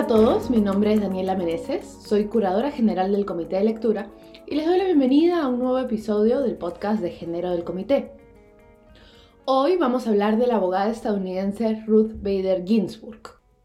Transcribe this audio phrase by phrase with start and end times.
[0.00, 4.08] Hola a todos, mi nombre es Daniela Meneses, soy curadora general del Comité de Lectura
[4.46, 8.10] y les doy la bienvenida a un nuevo episodio del podcast de Género del Comité.
[9.44, 13.20] Hoy vamos a hablar de la abogada estadounidense Ruth Bader Ginsburg.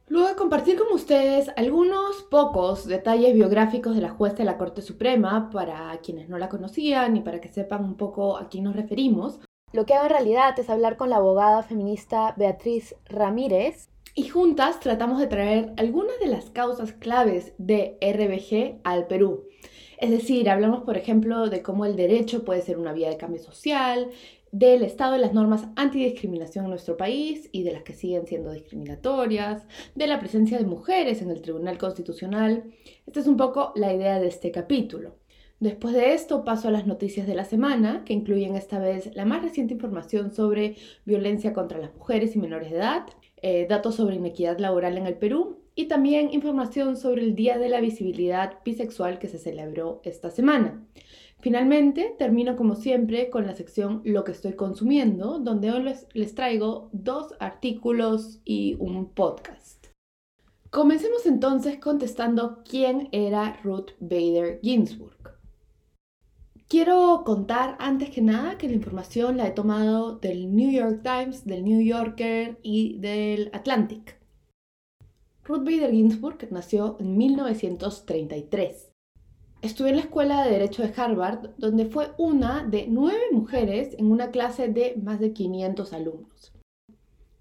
[0.08, 4.81] Luego de compartir con ustedes algunos pocos detalles biográficos de la jueza de la Corte
[4.81, 8.76] Suprema para quienes no la conocían y para que sepan un poco a quién nos
[8.76, 9.40] referimos,
[9.72, 14.80] lo que hago en realidad es hablar con la abogada feminista Beatriz Ramírez y juntas
[14.80, 19.50] tratamos de traer algunas de las causas claves de RBG al Perú.
[19.98, 23.41] Es decir, hablamos, por ejemplo, de cómo el derecho puede ser una vía de cambio
[23.41, 24.10] social,
[24.52, 28.54] del estado de las normas antidiscriminación en nuestro país y de las que siguen siendo
[28.54, 29.64] discriminatorias,
[29.96, 32.63] de la presencia de mujeres en el Tribunal Constitucional.
[33.05, 35.18] Esta es un poco la idea de este capítulo.
[35.60, 39.26] Después de esto paso a las noticias de la semana, que incluyen esta vez la
[39.26, 43.08] más reciente información sobre violencia contra las mujeres y menores de edad,
[43.48, 47.70] eh, datos sobre inequidad laboral en el Perú y también información sobre el Día de
[47.70, 50.84] la Visibilidad Bisexual que se celebró esta semana.
[51.41, 56.90] Finalmente, termino como siempre con la sección Lo que estoy consumiendo, donde hoy les, traigo
[56.91, 59.90] dos artículos y un podcast.
[60.71, 65.34] Comencemos entonces contestando quién era Ruth Bader Ginsburg.
[66.68, 71.46] Quiero contar antes que nada que la información la he tomado del New York Times,
[71.46, 74.19] del New Yorker y del Atlantic.
[75.44, 78.91] Ruth Bader Ginsburg nació en 1933.
[79.62, 84.12] Estudió en la Escuela de Derecho de Harvard, donde fue una de nueve mujeres en
[84.12, 86.52] una clase de más de 500 alumnos.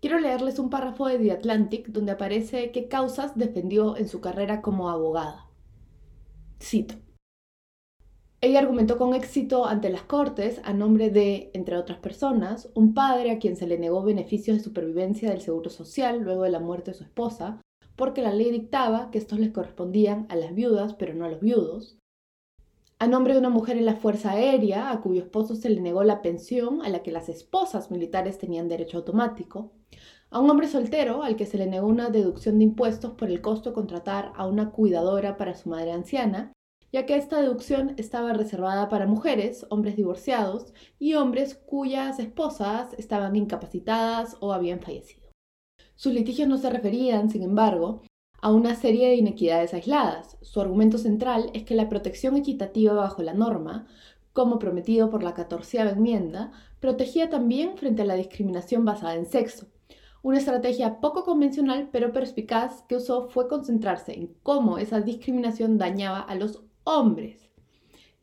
[0.02, 4.60] Quiero leerles un párrafo de The Atlantic donde aparece qué causas defendió en su carrera
[4.60, 5.48] como abogada.
[6.60, 6.96] Cito.
[8.44, 13.30] Ella argumentó con éxito ante las cortes a nombre de, entre otras personas, un padre
[13.30, 16.90] a quien se le negó beneficios de supervivencia del Seguro Social luego de la muerte
[16.90, 17.62] de su esposa,
[17.96, 21.40] porque la ley dictaba que estos les correspondían a las viudas pero no a los
[21.40, 21.96] viudos,
[22.98, 26.04] a nombre de una mujer en la Fuerza Aérea, a cuyo esposo se le negó
[26.04, 29.72] la pensión a la que las esposas militares tenían derecho automático,
[30.28, 33.40] a un hombre soltero al que se le negó una deducción de impuestos por el
[33.40, 36.52] costo de contratar a una cuidadora para su madre anciana,
[36.94, 43.34] ya que esta deducción estaba reservada para mujeres, hombres divorciados y hombres cuyas esposas estaban
[43.34, 45.28] incapacitadas o habían fallecido.
[45.96, 48.02] Sus litigios no se referían, sin embargo,
[48.40, 50.38] a una serie de inequidades aisladas.
[50.40, 53.88] Su argumento central es que la protección equitativa bajo la norma,
[54.32, 59.66] como prometido por la catorceava enmienda, protegía también frente a la discriminación basada en sexo.
[60.22, 66.20] Una estrategia poco convencional pero perspicaz que usó fue concentrarse en cómo esa discriminación dañaba
[66.20, 67.44] a los hombres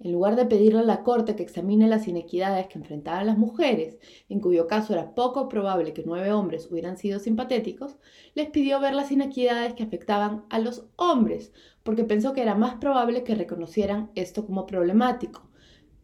[0.04, 4.00] en lugar de pedirle a la Corte que examine las inequidades que enfrentaban las mujeres,
[4.30, 7.98] en cuyo caso era poco probable que nueve hombres hubieran sido simpatéticos,
[8.34, 12.76] les pidió ver las inequidades que afectaban a los hombres, porque pensó que era más
[12.76, 15.48] probable que reconocieran esto como problemático.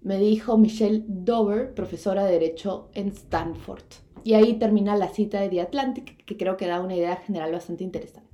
[0.01, 3.83] Me dijo Michelle Dover, profesora de Derecho en Stanford.
[4.23, 7.51] Y ahí termina la cita de The Atlantic, que creo que da una idea general
[7.51, 8.26] bastante interesante.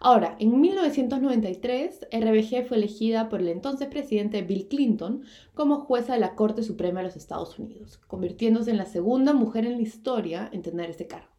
[0.00, 5.22] Ahora, en 1993, RBG fue elegida por el entonces presidente Bill Clinton
[5.54, 9.64] como jueza de la Corte Suprema de los Estados Unidos, convirtiéndose en la segunda mujer
[9.64, 11.34] en la historia en tener este cargo.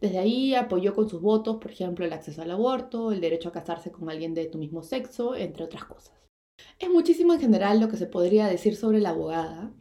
[0.00, 3.52] Desde ahí apoyó con sus votos, por ejemplo, el acceso al aborto, el derecho a
[3.52, 6.12] casarse con alguien de tu mismo sexo, entre otras cosas.
[6.78, 9.74] Es muchísimo en general lo que se podría decir sobre la abogada,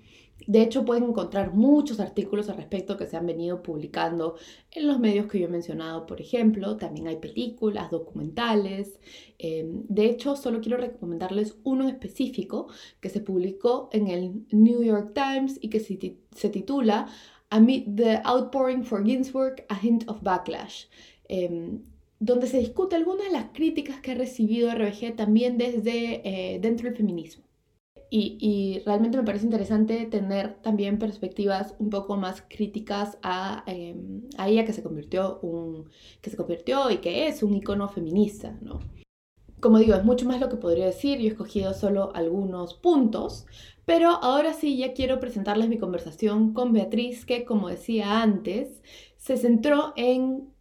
[0.48, 4.36] de hecho, pueden encontrar muchos artículos al respecto que se han venido publicando
[4.72, 6.78] en los medios que yo he mencionado, por ejemplo.
[6.78, 9.00] También hay películas, documentales.
[9.40, 12.68] Em, de hecho, solo quiero recomendarles uno específico
[13.00, 17.08] que se publicó en el New York Times y que se, titula
[17.50, 20.86] Amid the Outpouring for Ginsburg, A Hint of Backlash.
[21.28, 21.82] Em,
[22.20, 26.22] donde se discute algunas de las críticas que ha recibido RBG también desde
[26.56, 27.45] eh, dentro del feminismo.
[28.18, 34.48] Y, realmente me parece interesante tener también perspectivas un poco más críticas a, em, a,
[34.48, 35.90] ella que se convirtió un,
[36.22, 38.80] que se convirtió y que es un icono feminista, ¿no?
[39.60, 43.48] Como digo, es mucho más lo que podría decir, yo he escogido solo algunos puntos,
[43.84, 48.82] pero ahora sí ya quiero presentarles mi conversación con Beatriz, que como decía antes,
[49.18, 50.54] se centró en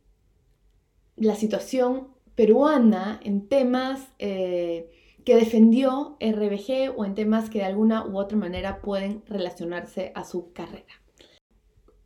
[1.16, 4.08] la situación peruana, en temas...
[4.18, 4.90] Eh,
[5.24, 10.24] que defendió RBG o en temas que de alguna u otra manera pueden relacionarse a
[10.24, 10.92] su carrera.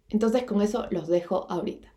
[0.09, 1.93] Entonces con eso los dejo ahorita.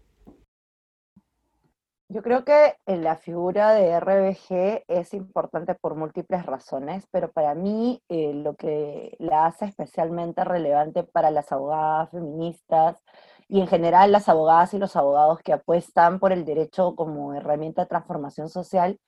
[2.13, 8.03] Yo creo que la figura de RBG es importante por múltiples razones, pero para mí
[8.09, 13.01] eh, lo que la hace especialmente relevante para las abogadas feministas
[13.47, 17.83] y en general las abogadas y los abogados que apuestan por el derecho como herramienta
[17.83, 19.00] de transformación social,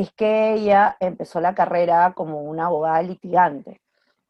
[0.00, 3.82] es que ella empezó la carrera como una abogada litigante,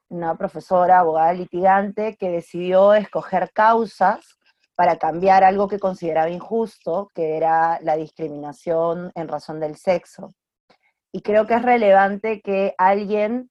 [0.08, 4.38] una profesora abogada litigante que decidió escoger causas
[4.74, 10.34] para cambiar algo que consideraba injusto, que era la discriminación en razón del sexo.
[11.12, 13.50] Y creo que es relevante que alguien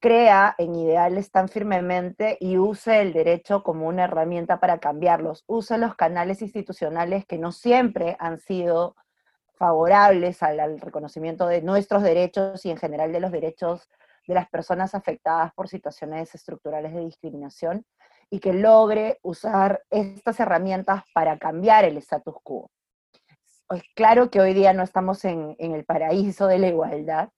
[0.00, 5.78] crea en ideales tan firmemente y use el derecho como una herramienta para cambiarlos, use
[5.78, 8.96] los canales institucionales que no siempre han sido
[9.64, 13.88] favorables al, reconocimiento de nuestros derechos y en general de los derechos
[14.26, 17.86] de las personas afectadas por situaciones estructurales de discriminación
[18.28, 22.70] y que logre usar estas herramientas para cambiar el status quo.
[23.70, 27.30] Es claro que hoy día no estamos en, en el paraíso de la igualdad,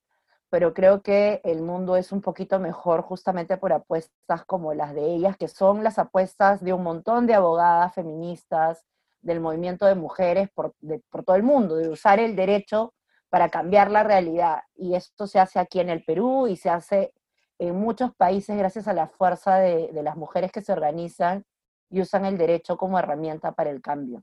[0.51, 5.15] pero creo que el mundo es un poquito mejor justamente por apuestas como las de
[5.15, 8.85] ellas, que son las apuestas de un montón de abogadas feministas,
[9.27, 10.75] del movimiento de mujeres por,
[11.11, 12.95] por todo el mundo, de usar el derecho
[13.29, 14.61] para cambiar la realidad.
[14.77, 17.13] Y esto se hace aquí en el Perú y se hace
[17.59, 21.45] en muchos países gracias a la fuerza de, de las mujeres que se organizan
[21.91, 24.23] y usan el derecho como herramienta para el cambio.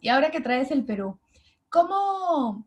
[0.00, 1.18] Y ahora que traes el Perú,
[1.68, 2.64] ¿cómo,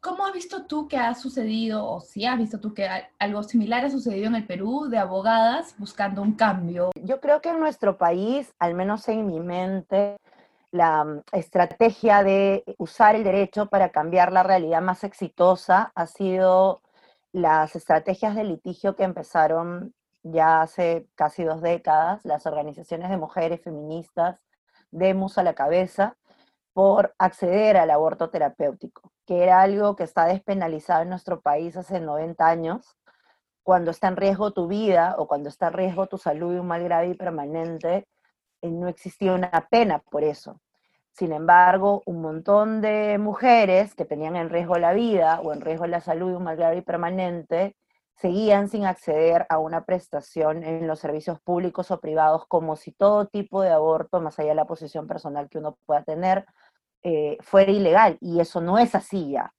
[0.00, 2.86] ¿cómo has visto tú que ha sucedido, o si has visto tú que
[3.18, 6.90] algo similar ha sucedido en el Perú de abogadas buscando un cambio?
[7.02, 10.18] Yo creo que en nuestro país, al menos en mi mente,
[10.74, 16.82] la mm, estrategia de usar el derecho para cambiar la realidad más exitosa ha sido
[17.32, 19.94] las estrategias de litigio que empezaron
[20.24, 24.40] ya hace casi dos décadas, las organizaciones de mujeres feministas,
[24.90, 26.16] Demos a la cabeza,
[26.72, 32.00] por acceder al aborto terapéutico, que era algo que está despenalizado en nuestro país hace
[32.00, 32.96] 90 años.
[33.64, 36.68] Cuando está en riesgo tu vida o cuando está en riesgo tu salud y un
[36.68, 38.06] mal grave y permanente,
[38.70, 40.60] no existía una pena por eso.
[41.12, 45.86] Sin embargo, un montón de mujeres que tenían en riesgo la vida o en riesgo
[45.86, 47.76] la salud y un mal grave y permanente
[48.16, 53.26] seguían sin acceder a una prestación en los servicios públicos o privados, como si todo
[53.26, 56.46] tipo de aborto, más allá de la posición personal que uno pueda tener,
[57.02, 58.18] eh, fuera ilegal.
[58.20, 59.52] Y eso no es así ya.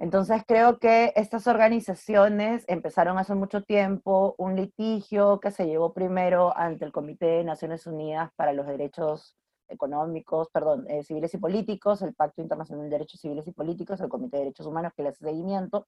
[0.00, 6.56] Entonces creo que estas organizaciones empezaron hace mucho tiempo un litigio que se llevó primero
[6.56, 9.36] ante el Comité de Naciones Unidas para los Derechos
[9.68, 14.08] Económicos, perdón, eh, Civiles y Políticos, el Pacto Internacional de Derechos Civiles y Políticos, el
[14.08, 15.86] Comité de Derechos Humanos que le hace seguimiento.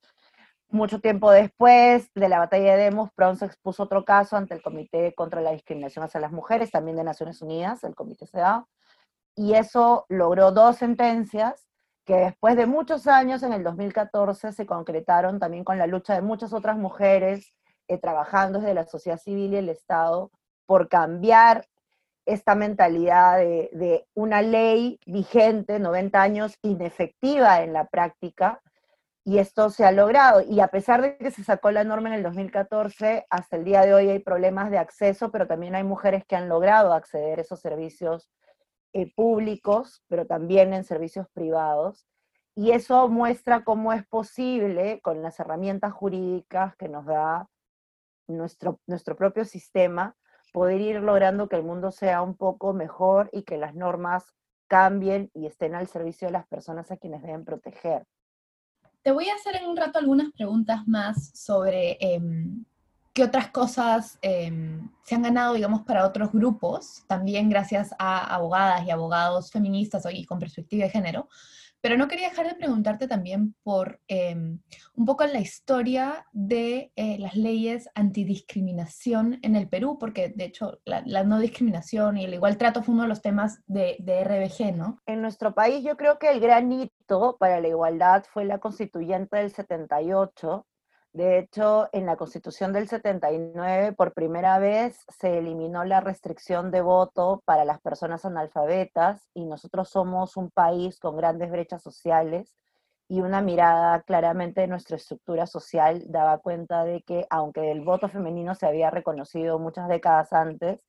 [0.69, 3.09] Mucho tiempo después de la batalla de Demos,
[3.39, 7.05] se expuso otro caso ante el Comité contra la Discriminación hacia las Mujeres, también de
[7.05, 8.67] Naciones Unidas, el Comité CEDAW,
[9.35, 11.72] y eso logró dos sentencias
[12.05, 16.23] que después de muchos años, en el 2014, se concretaron también con la lucha de
[16.23, 17.55] muchas otras mujeres
[17.89, 20.31] eh, trabajando desde la sociedad civil y el Estado
[20.67, 21.67] por cambiar
[22.25, 28.61] esta mentalidad de, de, una ley vigente, 90 años, inefectiva en la práctica,
[29.25, 30.41] y esto se ha logrado.
[30.41, 33.83] Y a pesar de que se sacó la norma en el 2014, hasta el día
[33.83, 37.43] de hoy hay problemas de acceso, pero también hay mujeres que han logrado acceder a
[37.43, 38.29] esos servicios
[38.93, 42.07] eh, públicos, pero también en servicios privados.
[42.55, 47.49] Y eso muestra cómo es posible, con las herramientas jurídicas que nos da
[48.29, 50.17] nuestro, nuestro propio sistema,
[50.53, 54.35] poder ir logrando que el mundo sea un poco mejor y que las normas
[54.69, 58.07] cambien y estén al servicio de las personas a quienes deben proteger.
[59.03, 62.65] Te voy a hacer en un rato algunas preguntas más sobre em,
[63.13, 68.87] qué otras cosas em, se han ganado, digamos, para otros grupos, también gracias a abogadas
[68.87, 71.29] y abogados feministas y con perspectiva de género.
[71.83, 74.61] Pero no quería dejar de preguntarte también por em,
[74.95, 80.79] un poco la historia de eh, las leyes antidiscriminación en el Perú, porque de hecho
[80.85, 84.77] la, no discriminación y el igual trato fue uno de los temas de, de RBG,
[84.77, 85.01] ¿no?
[85.07, 89.39] En nuestro país yo creo que el gran hito para la igualdad fue la constituyente
[89.39, 90.65] del 78,
[91.13, 96.81] de hecho, en la Constitución del 79, por primera vez, se eliminó la restricción de
[96.81, 102.57] voto para las personas analfabetas y nosotros somos un país con grandes brechas sociales
[103.09, 108.09] y una mirada claramente de nuestra estructura social daba cuenta de que, aunque el voto
[108.09, 110.83] femenino se había reconocido muchas décadas antes,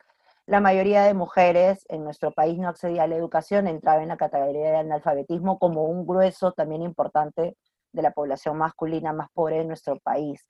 [0.46, 4.18] la mayoría de mujeres en nuestro país no accedía a la educación, entraba en la
[4.18, 7.58] categoría de analfabetismo como un grueso también importante
[7.94, 10.46] de la población masculina más pobre de nuestro país.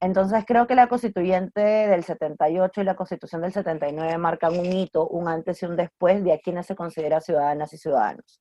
[0.00, 5.08] Entonces creo que la constituyente del 78 y la constitución del 79 marcan un hito,
[5.08, 8.40] un antes y un después de a quienes se considera ciudadanas y ciudadanos.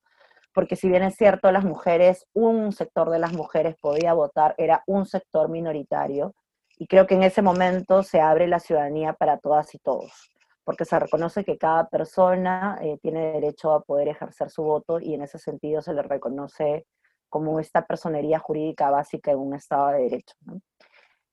[0.54, 4.84] Porque si bien es cierto, las mujeres, un sector de las mujeres podía votar, era
[4.88, 6.36] un sector minoritario,
[6.78, 10.30] y creo que en ese momento se abre la ciudadanía para todas y todos.
[10.66, 15.14] porque se reconoce que cada persona eh, tiene derecho a poder ejercer su voto y
[15.14, 16.86] en ese sentido se le reconoce
[17.34, 20.36] como esta personería jurídica básica en un Estado de Derecho.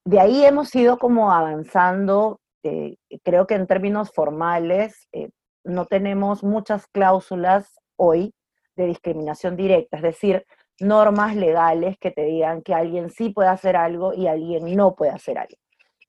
[0.02, 5.28] De ahí hemos ido como avanzando, eh, creo que en términos formales eh,
[5.62, 8.32] no tenemos muchas cláusulas hoy
[8.76, 10.46] de discriminación directa, es decir,
[10.80, 15.12] normas legales que te digan que alguien sí puede hacer algo y alguien no puede
[15.12, 15.58] hacer algo.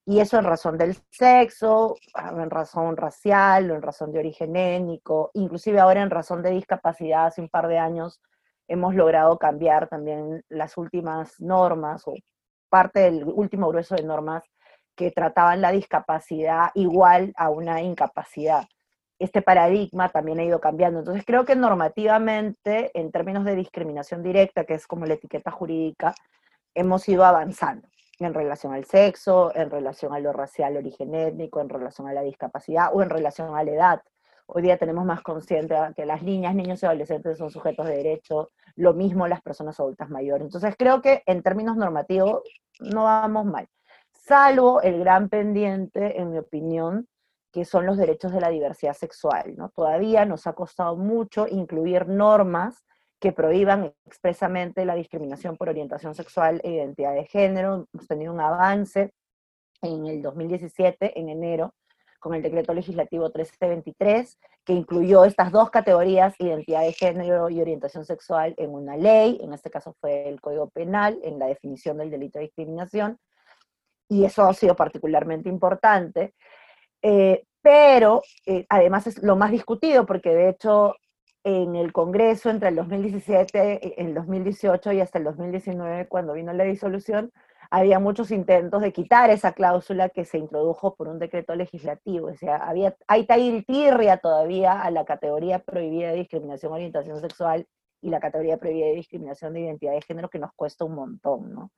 [0.06, 5.80] Y eso en razón del sexo, en razón racial en razón de origen étnico, inclusive
[5.80, 8.22] ahora en razón de discapacidad, hace un par de años
[8.68, 12.14] hemos logrado cambiar también las últimas normas o
[12.68, 14.44] parte del último grueso de normas
[14.96, 18.64] que trataban la discapacidad igual a una incapacidad.
[19.18, 20.98] Este paradigma también ha ido cambiando.
[20.98, 26.14] Entonces creo que normativamente, en términos de discriminación directa, que es como la etiqueta jurídica,
[26.74, 27.88] hemos ido avanzando
[28.18, 32.22] en relación al sexo, en relación a lo racial, origen étnico, en relación a la
[32.22, 34.02] discapacidad o en relación a la edad.
[34.54, 38.50] Hoy día tenemos más consciente que las niñas, niños y adolescentes son sujetos de derecho,
[38.76, 40.44] lo mismo las personas adultas mayores.
[40.44, 42.42] Entonces creo que en términos normativos
[42.78, 43.66] no vamos mal,
[44.12, 47.08] salvo el gran pendiente, en mi opinión,
[47.50, 49.54] que son los derechos de la diversidad sexual.
[49.56, 49.70] ¿no?
[49.70, 52.84] Todavía nos ha costado mucho incluir normas
[53.20, 57.86] que prohíban expresamente la discriminación por orientación sexual e identidad de género.
[57.94, 59.14] Hemos tenido un avance
[59.80, 61.72] en el 2017, en enero,
[62.22, 68.04] con el decreto legislativo 1323, que incluyó estas dos categorías, identidad de género y orientación
[68.04, 72.10] sexual, en una ley, en este caso fue el Código Penal, en la definición del
[72.10, 73.18] delito de discriminación,
[74.08, 76.34] y eso ha sido particularmente importante.
[77.02, 80.94] Eh, pero eh, además es lo más discutido, porque de hecho
[81.42, 86.62] en el Congreso entre el 2017, el 2018 y hasta el 2019, cuando vino la
[86.62, 87.32] disolución,
[87.72, 92.26] había muchos intentos de quitar esa cláusula que se introdujo por un decreto legislativo.
[92.28, 93.24] O sea, había, hay
[93.66, 97.66] tirria todavía a la categoría prohibida de discriminación orientación sexual
[98.02, 101.54] y la categoría prohibida de discriminación de identidad de género que nos cuesta un montón,
[101.54, 101.70] ¿no?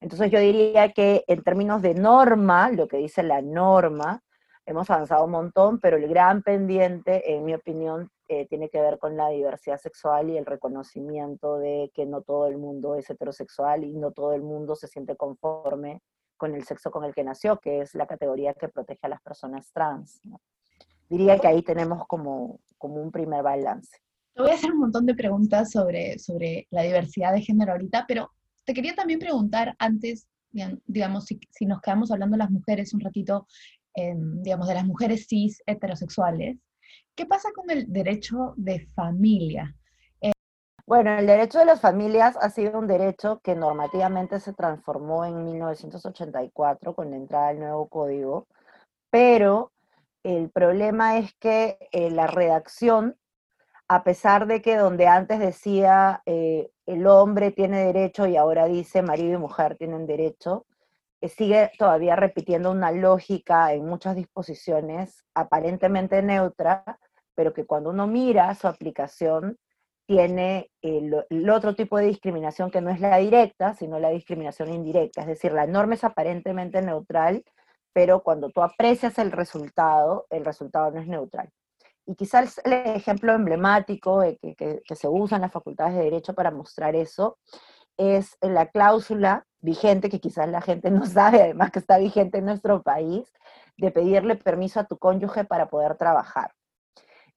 [0.00, 4.24] Entonces yo diría que en términos de norma, lo que dice la norma,
[4.66, 8.98] hemos avanzado un montón, pero el gran pendiente, en mi opinión, eh, tiene que ver
[8.98, 13.84] con la diversidad sexual y el reconocimiento de que no todo el mundo es heterosexual
[13.84, 16.02] y no todo el mundo se siente conforme
[16.36, 19.22] con el sexo con el que nació, que es la categoría que protege a las
[19.22, 20.20] personas trans.
[21.08, 23.96] Diría que ahí tenemos como, como un primer balance.
[24.34, 28.06] Te voy a hacer un montón de preguntas sobre, sobre la diversidad de género ahorita,
[28.08, 28.32] pero
[28.64, 30.26] te quería también preguntar antes,
[30.86, 33.46] digamos, si, si nos quedamos hablando de las mujeres un ratito,
[33.94, 36.58] digamos, de las mujeres cis heterosexuales,
[37.16, 39.74] ¿qué pasa con el derecho de familia?
[40.20, 40.32] Eh,
[40.86, 45.42] bueno, el derecho de las familias ha sido un derecho que normativamente se transformó en
[45.44, 48.46] 1984 con la entrada del nuevo código,
[49.10, 49.72] pero
[50.22, 53.16] el problema es que eh, la redacción,
[53.88, 59.02] a pesar de que donde antes decía eh, el hombre tiene derecho y ahora dice
[59.02, 60.66] marido y mujer tienen derecho,
[61.28, 66.84] sigue todavía repitiendo una lógica en muchas disposiciones aparentemente neutra,
[67.36, 69.56] pero que cuando uno mira su aplicación
[70.06, 75.22] tiene el, otro tipo de discriminación que no es la directa, sino la discriminación indirecta.
[75.22, 77.44] Es decir, la norma es aparentemente neutral,
[77.92, 81.50] pero cuando tú aprecias el resultado, el resultado no es neutral.
[82.06, 86.50] Y quizás el ejemplo emblemático que, que se usa en las facultades de Derecho para
[86.52, 87.38] mostrar eso
[87.96, 92.46] es la cláusula vigente, que quizás la gente no sabe, además que está vigente en
[92.46, 93.32] nuestro país,
[93.76, 96.52] de pedirle permiso a tu cónyuge para poder trabajar.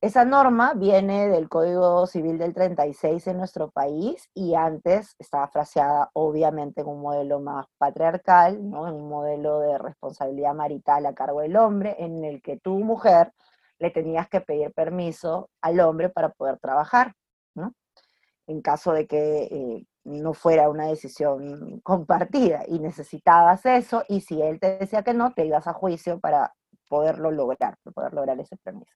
[0.01, 6.09] Esa norma viene del Código Civil del 36 en nuestro país y antes estaba fraseada
[6.13, 8.87] obviamente en un modelo más patriarcal, ¿no?
[8.87, 13.33] en un modelo de responsabilidad marital a cargo del hombre, en el que tu mujer
[13.77, 17.13] le tenías que pedir permiso al hombre para poder trabajar,
[17.53, 17.73] ¿no?
[18.47, 24.41] en caso de que eh, no fuera una decisión compartida y necesitabas eso, y si
[24.41, 26.53] él te decía que no, te ibas a juicio para
[26.87, 28.95] poderlo lograr, para poder lograr ese permiso.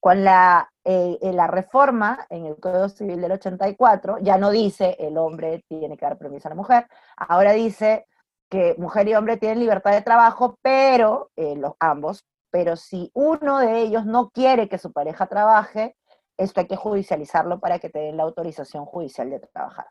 [0.00, 5.18] Con la, eh, la reforma en el Código Civil del 84, ya no dice el
[5.18, 6.86] hombre tiene que dar permiso a la mujer,
[7.16, 8.06] ahora dice
[8.48, 13.58] que mujer y hombre tienen libertad de trabajo, pero eh, los ambos, pero si uno
[13.58, 15.96] de ellos no quiere que su pareja trabaje,
[16.36, 19.86] esto hay que judicializarlo para que te den la autorización judicial de trabajar.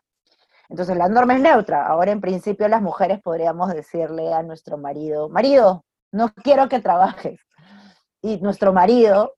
[0.68, 1.86] Entonces la norma es neutra.
[1.86, 7.40] Ahora en principio las mujeres podríamos decirle a nuestro marido, marido, no quiero que trabajes.
[8.22, 9.35] Y nuestro marido,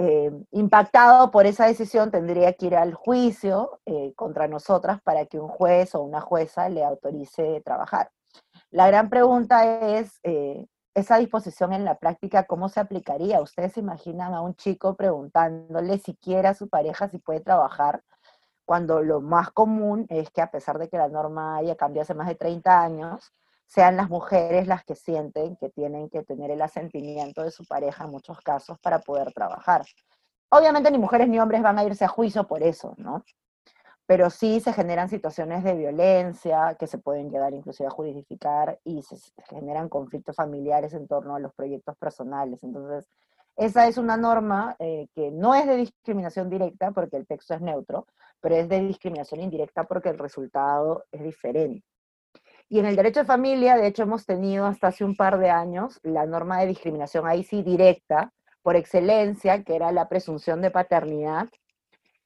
[0.00, 5.40] eh, impactado por esa decisión, tendría que ir al juicio eh, contra nosotras para que
[5.40, 8.12] un juez o una jueza le autorice trabajar.
[8.70, 10.64] La gran pregunta es, eh,
[10.94, 13.40] esa disposición en la práctica, ¿cómo se aplicaría?
[13.40, 18.04] ¿Ustedes se imaginan a un chico preguntándole siquiera a su pareja si puede trabajar?
[18.64, 22.14] Cuando lo más común es que a pesar de que la norma haya cambiado hace
[22.14, 23.32] más de 30 años,
[23.68, 28.04] sean las mujeres las que sienten que tienen que tener el asentimiento de su pareja
[28.04, 29.84] en muchos casos para poder trabajar.
[30.48, 33.22] Obviamente ni mujeres ni hombres van a irse a juicio por eso, ¿no?
[34.06, 39.02] Pero sí se generan situaciones de violencia que se pueden llegar inclusive a justificar y
[39.02, 39.16] se
[39.50, 42.64] generan conflictos familiares en torno a los proyectos personales.
[42.64, 43.06] Entonces,
[43.54, 47.60] esa es una norma eh, que no es de discriminación directa porque el texto es
[47.60, 48.06] neutro,
[48.40, 51.84] pero es de discriminación indirecta porque el resultado es diferente.
[52.70, 55.48] Y en el derecho de familia, de hecho, hemos tenido hasta hace un par de
[55.48, 58.32] años la norma de discriminación ahí sí directa,
[58.62, 61.48] por excelencia, que era la presunción de paternidad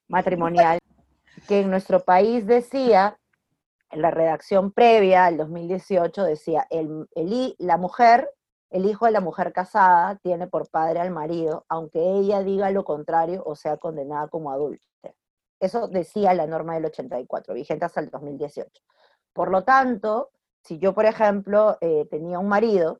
[0.09, 0.79] matrimonial,
[1.47, 3.17] que en nuestro país decía,
[3.91, 7.07] en la redacción previa al 2018 decía, el,
[7.57, 8.29] la mujer,
[8.69, 12.83] el hijo de la mujer casada tiene por padre al marido, aunque ella diga lo
[12.83, 14.85] contrario o sea condenada como adulta.
[15.61, 18.83] Eso decía la norma del 84, vigente hasta el 2018.
[19.33, 20.29] Por lo tanto,
[20.61, 22.99] si yo, por ejemplo, eh, tenía un marido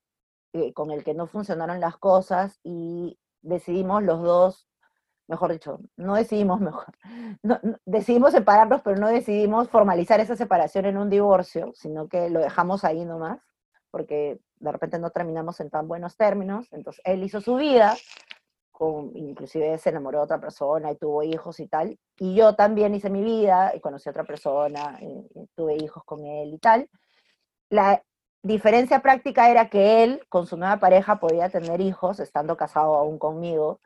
[0.54, 4.68] eh, con el que no funcionaron las cosas y decidimos los dos,
[5.28, 6.94] mejor dicho, no decidimos mejor,
[7.86, 12.84] decidimos separarnos, pero no decidimos formalizar esa separación en un divorcio, sino que lo dejamos
[12.84, 13.40] ahí nomás,
[13.92, 17.96] porque de repente no terminamos en tan buenos términos, entonces él hizo su vida,
[18.74, 22.94] con, inclusive se enamoró de otra persona y tuvo hijos y tal, y yo también
[22.94, 26.90] hice mi vida y conocí a otra persona, y tuve hijos con él y tal,
[27.70, 28.04] la
[28.44, 33.18] diferencia práctica era que él con su nueva pareja podía tener hijos estando casado aún
[33.18, 33.80] conmigo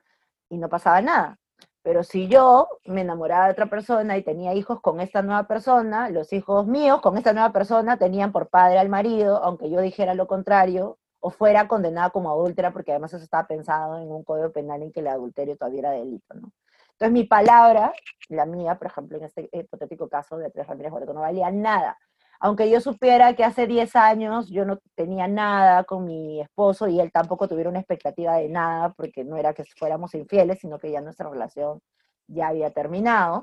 [0.49, 1.37] y no pasaba nada.
[1.83, 6.09] Pero si yo me enamoraba de otra persona y tenía hijos con esta nueva persona,
[6.09, 10.13] los hijos míos con esta nueva persona tenían por padre al marido, aunque yo dijera
[10.15, 14.51] lo contrario, o fuera condenada como adúltera, porque además eso estaba pensado en un código
[14.51, 16.51] penal en que el adulterio todavía era delito, ¿no?
[16.91, 17.93] Entonces mi palabra,
[18.29, 21.97] la mía, por ejemplo, en este hipotético caso de Tres Ramírez Boreto, no valía nada,
[22.39, 26.99] aunque yo supiera que hace 10 años yo no tenía nada con mi esposo y
[26.99, 30.91] él tampoco tuviera una expectativa de nada, porque no era que fuéramos infieles, sino que
[30.91, 31.81] ya nuestra relación
[32.27, 33.41] ya había terminado.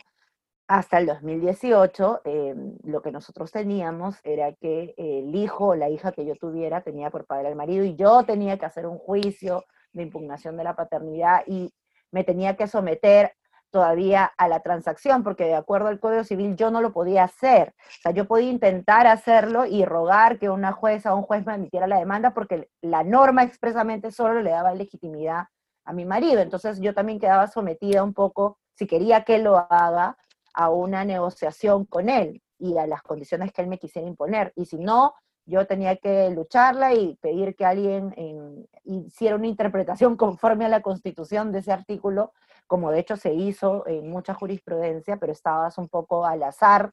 [0.68, 6.12] Hasta el 2018, em, lo que nosotros teníamos era que el hijo o la hija
[6.12, 9.64] que yo tuviera tenía por padre al marido y yo tenía que hacer un juicio
[9.92, 11.70] de impugnación de la paternidad y
[12.10, 13.32] me tenía que someter
[13.70, 17.74] todavía a la transacción, porque de acuerdo al Código Civil yo no lo podía hacer.
[17.98, 21.52] O sea, yo podía intentar hacerlo y rogar que una jueza o un juez me
[21.52, 25.46] admitiera la demanda porque la norma expresamente solo le daba legitimidad
[25.84, 26.40] a mi marido.
[26.40, 30.16] Entonces yo también quedaba sometida un poco, si quería que lo haga,
[30.54, 34.52] a una negociación con él y a las condiciones que él me quisiera imponer.
[34.56, 35.14] Y si no,
[35.46, 41.52] yo tenía que lucharla y pedir que alguien hiciera una interpretación conforme a la constitución
[41.52, 42.32] de ese artículo
[42.66, 46.92] como de hecho se hizo en mucha jurisprudencia, pero estabas un poco al azar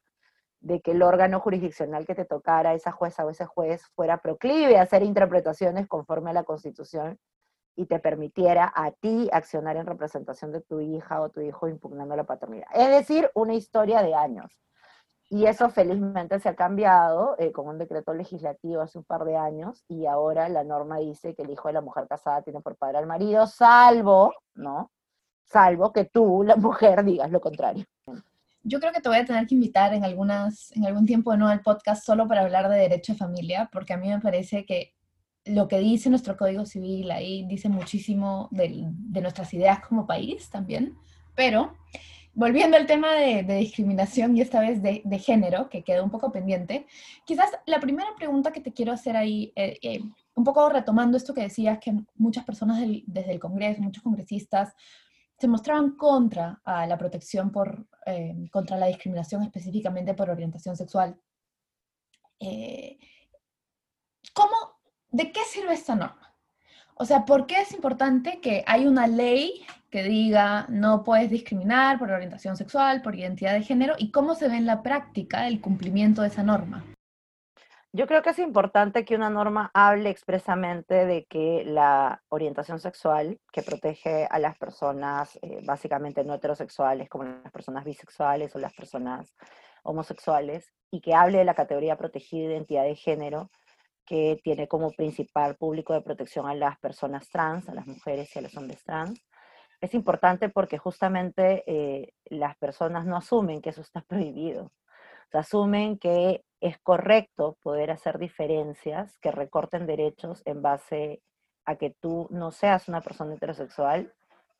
[0.60, 4.78] de que el órgano jurisdiccional que te tocara, esa jueza o ese juez, fuera proclive
[4.78, 7.18] a hacer interpretaciones conforme a la Constitución
[7.76, 12.14] y te permitiera a ti accionar en representación de tu hija o tu hijo impugnando
[12.16, 12.66] la paternidad.
[12.74, 14.52] Es decir, una historia de años.
[15.30, 19.36] Y eso felizmente se ha cambiado eh, con un decreto legislativo hace un par de
[19.36, 22.76] años y ahora la norma dice que el hijo de la mujer casada tiene por
[22.76, 24.90] padre al marido, salvo, ¿no?
[25.52, 27.84] salvo que tú, la mujer, digas lo contrario.
[28.64, 31.44] Yo creo que te voy a tener que invitar en, algunas, en algún tiempo de
[31.44, 34.94] al podcast solo para hablar de derecho de familia, porque a mí me parece que
[35.44, 40.48] lo que dice nuestro Código Civil ahí dice muchísimo de, de nuestras ideas como país
[40.50, 40.96] también,
[41.34, 41.76] pero
[42.34, 46.10] volviendo al tema de, de discriminación y esta vez de, de, género, que quedó un
[46.10, 46.86] poco pendiente,
[47.26, 50.00] quizás la primera pregunta que te quiero hacer ahí, eh, eh,
[50.34, 54.74] un poco retomando esto que decías, que muchas personas del, desde el Congreso, muchos congresistas,
[55.42, 61.20] se mostraban contra a la protección por, eh, contra la discriminación específicamente por orientación sexual.
[62.38, 62.96] Eh,
[64.32, 64.71] ¿Cómo,
[65.12, 66.34] de qué sirve esta norma?
[66.94, 71.98] O sea, ¿por qué es importante que hay una ley que diga no puedes discriminar
[71.98, 75.60] por orientación sexual, por identidad de género, y cómo se ve en la práctica el
[75.60, 76.84] cumplimiento de esa norma?
[77.94, 83.38] Yo creo que es importante que una norma hable expresamente de que la orientación sexual,
[83.52, 88.72] que protege a las personas eh, básicamente no heterosexuales, como las personas bisexuales o las
[88.72, 89.34] personas
[89.82, 93.50] homosexuales, y que hable de la categoría protegida de identidad de género,
[94.04, 98.38] que tiene como principal público de protección a las personas trans, a las mujeres y
[98.38, 99.20] a los hombres trans.
[99.80, 104.72] Es importante porque justamente eh, las personas no asumen que eso está prohibido.
[105.32, 111.22] asumen que es correcto poder hacer diferencias que recorten derechos en base
[111.64, 114.12] a que tú no seas una persona heterosexual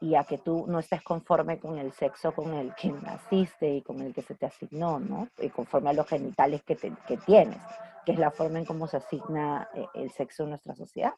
[0.02, 3.82] y a que tú no estés conforme con el sexo con el que naciste y
[3.82, 5.28] con el que se te asignó, ¿no?
[5.38, 7.60] Y conforme a los genitales que, que tienes,
[8.04, 11.14] que es la forma en cómo se asigna eh, el sexo en nuestra sociedad.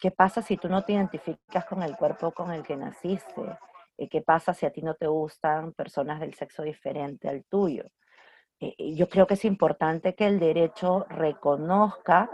[0.00, 3.56] ¿Qué pasa si tú no te identificas con el cuerpo con el que naciste?
[4.10, 7.84] ¿Qué pasa si a ti no te gustan personas del sexo diferente al tuyo?
[8.78, 12.28] Yo creo que es importante que el derecho reconozca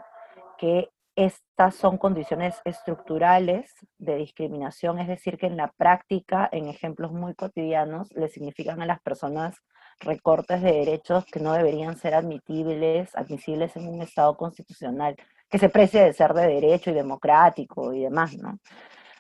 [0.57, 7.11] que estas son condiciones estructurales de discriminación, es decir, que en la práctica, en ejemplos
[7.11, 9.57] muy cotidianos, le significan a las personas
[9.99, 15.17] recortes de derechos que no deberían ser admitibles, admisibles en un Estado constitucional,
[15.51, 18.61] que se precie de ser de derecho y democrático y demás, ¿no?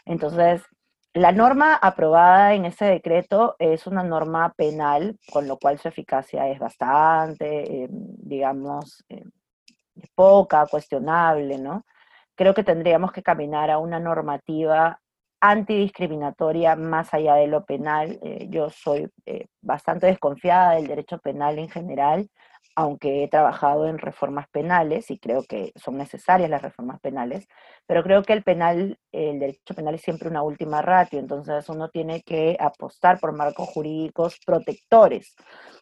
[0.04, 0.62] Entonces,
[1.14, 6.48] la norma aprobada en ese decreto es una norma penal, con lo cual su eficacia
[6.48, 9.24] es bastante, eh, digamos, eh,
[10.14, 11.84] poca, cuestionable, ¿no?
[12.34, 15.00] Creo que tendríamos que caminar a una normativa
[15.40, 18.18] antidiscriminatoria más allá de lo penal.
[18.22, 19.10] Eh, yo soy
[19.60, 22.28] bastante desconfiada del derecho penal en general
[22.78, 27.48] aunque he trabajado en reformas penales y creo que son necesarias las reformas penales,
[27.88, 31.88] pero creo que el penal, el derecho penal es siempre una última ratio, entonces uno
[31.88, 35.34] tiene que apostar por marcos jurídicos protectores.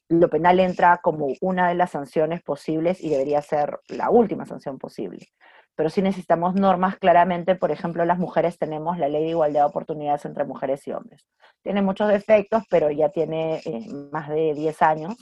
[0.09, 4.78] Lo penal entra como una de las sanciones posibles y debería ser la última sanción
[4.78, 5.28] posible.
[5.74, 9.66] Pero sí necesitamos normas claramente, por ejemplo, las mujeres tenemos la ley de igualdad de
[9.66, 11.26] oportunidades entre mujeres y hombres.
[11.62, 15.14] Tiene muchos defectos, pero ya tiene eh, más de 10 años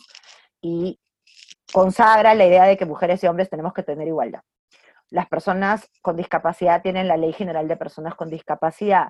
[0.63, 1.01] y
[1.75, 4.43] consagra la idea de que mujeres y hombres tenemos que tener igualdad.
[5.11, 9.09] Las personas con discapacidad tienen la Ley General de Personas con Discapacidad,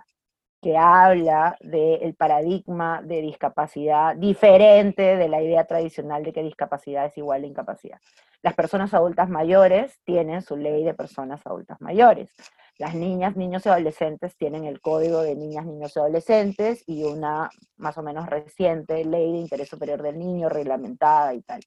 [0.63, 7.19] que habla del paradigma de discapacidad diferente de la idea tradicional de que discapacidad es
[7.19, 7.99] igual a incapacidad.
[8.41, 12.31] Las personas adultas mayores tienen su ley de personas adultas mayores.
[12.79, 17.51] Las niñas, niños y adolescentes tienen el código de niñas, niños y adolescentes y una
[17.77, 21.61] más o menos reciente ley de interés superior del niño reglamentada y tal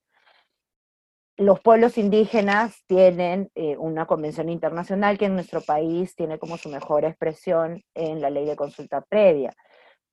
[1.38, 6.70] los pueblos indígenas tienen eh, una convención internacional que en nuestro país tiene como su
[6.70, 9.54] mejor expresión en la ley de consulta previa.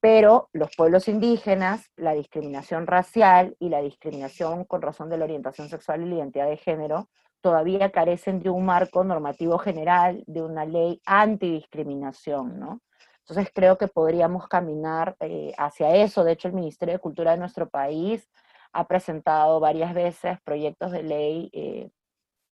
[0.00, 5.70] Pero los pueblos indígenas, la discriminación racial y la discriminación con razón de la orientación
[5.70, 7.08] sexual y la identidad de género
[7.40, 12.80] todavía carecen de un marco normativo general, de una ley antidiscriminación, ¿no?
[13.20, 16.22] Entonces creo que podríamos caminar eh, hacia eso.
[16.22, 18.28] De hecho, el Ministerio de Cultura de nuestro país
[18.74, 21.90] ha presentado varias veces proyectos de ley eh,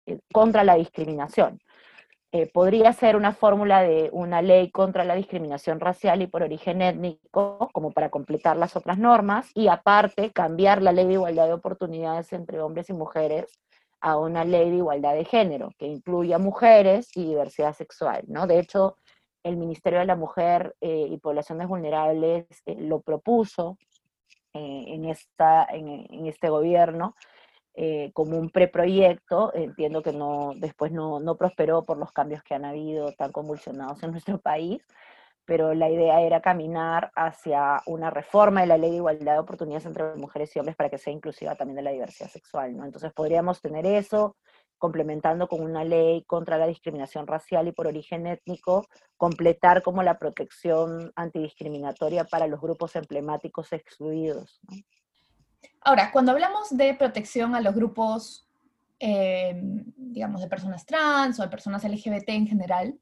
[0.06, 1.60] eh, contra la discriminación.
[2.30, 6.80] Eh, podría ser una fórmula de una ley contra la discriminación racial y por origen
[6.80, 11.52] étnico, como para completar las otras normas, y aparte cambiar la ley de igualdad de
[11.52, 13.46] oportunidades entre hombres y mujeres
[14.00, 18.24] a una ley de igualdad de género, que incluya mujeres y diversidad sexual.
[18.28, 18.46] ¿no?
[18.46, 18.96] De hecho,
[19.44, 23.76] el Ministerio de la Mujer y Poblaciones Vulnerables lo propuso
[24.54, 27.14] en, esta, en, este gobierno
[27.74, 29.52] eh, como un preproyecto.
[29.54, 34.02] Entiendo que no, después no, no prosperó por los cambios que han habido tan convulsionados
[34.02, 34.82] en nuestro país,
[35.44, 39.86] pero la idea era caminar hacia una reforma de la ley de igualdad de oportunidades
[39.86, 42.84] entre mujeres y hombres para que sea inclusiva también de la diversidad sexual, ¿no?
[42.84, 44.36] Entonces podríamos tener eso,
[44.82, 50.18] complementando con una ley contra la discriminación racial y por origen étnico, completar como la
[50.18, 54.60] protección antidiscriminatoria para los grupos emblemáticos excluidos.
[55.82, 58.48] Ahora, cuando hablamos de protección a los grupos,
[58.98, 62.98] em, digamos, de personas trans o de personas LGBT en general,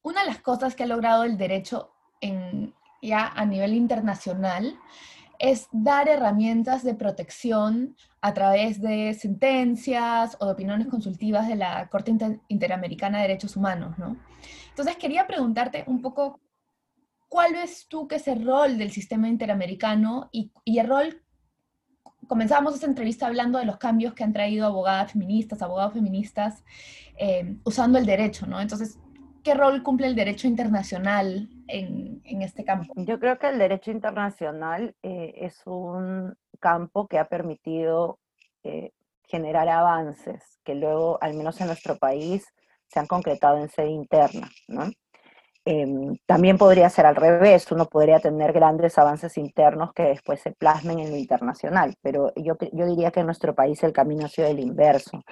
[0.00, 1.92] una de las cosas que ha logrado el derecho
[3.02, 4.74] ya a nivel internacional
[5.42, 11.88] es dar herramientas de protección a través de sentencias o de opiniones consultivas de la
[11.88, 12.14] Corte
[12.46, 14.16] Interamericana de Derechos Humanos, ¿no?
[14.68, 16.40] Entonces quería preguntarte un poco,
[17.28, 21.20] ¿cuál ves tú que es el rol del sistema interamericano y, el rol,
[22.28, 26.62] comenzamos esta entrevista hablando de los cambios que han traído abogadas feministas, abogados feministas,
[27.18, 28.60] eh, usando el derecho, ¿no?
[28.60, 28.96] Entonces,
[29.42, 32.92] ¿qué rol cumple el derecho internacional en, este campo?
[32.96, 38.18] Yo creo que el derecho internacional eh, es un campo que ha permitido
[38.62, 38.92] eh,
[39.24, 42.46] generar avances que luego, al menos en nuestro país,
[42.86, 44.90] se han concretado en sede interna, ¿no?
[45.64, 50.50] Em, también podría ser al revés, uno podría tener grandes avances internos que después se
[50.50, 54.28] plasmen en lo internacional, pero yo, yo diría que en nuestro país el camino ha
[54.28, 55.22] sido el inverso.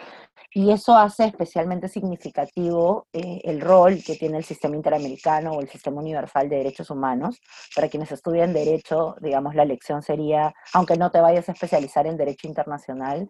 [0.53, 5.69] Y eso hace especialmente significativo eh, el rol que tiene el sistema interamericano o el
[5.69, 7.41] sistema universal de derechos humanos.
[7.75, 12.17] Para quienes estudian derecho, digamos, la lección sería, aunque no te vayas a especializar en
[12.17, 13.29] derecho internacional,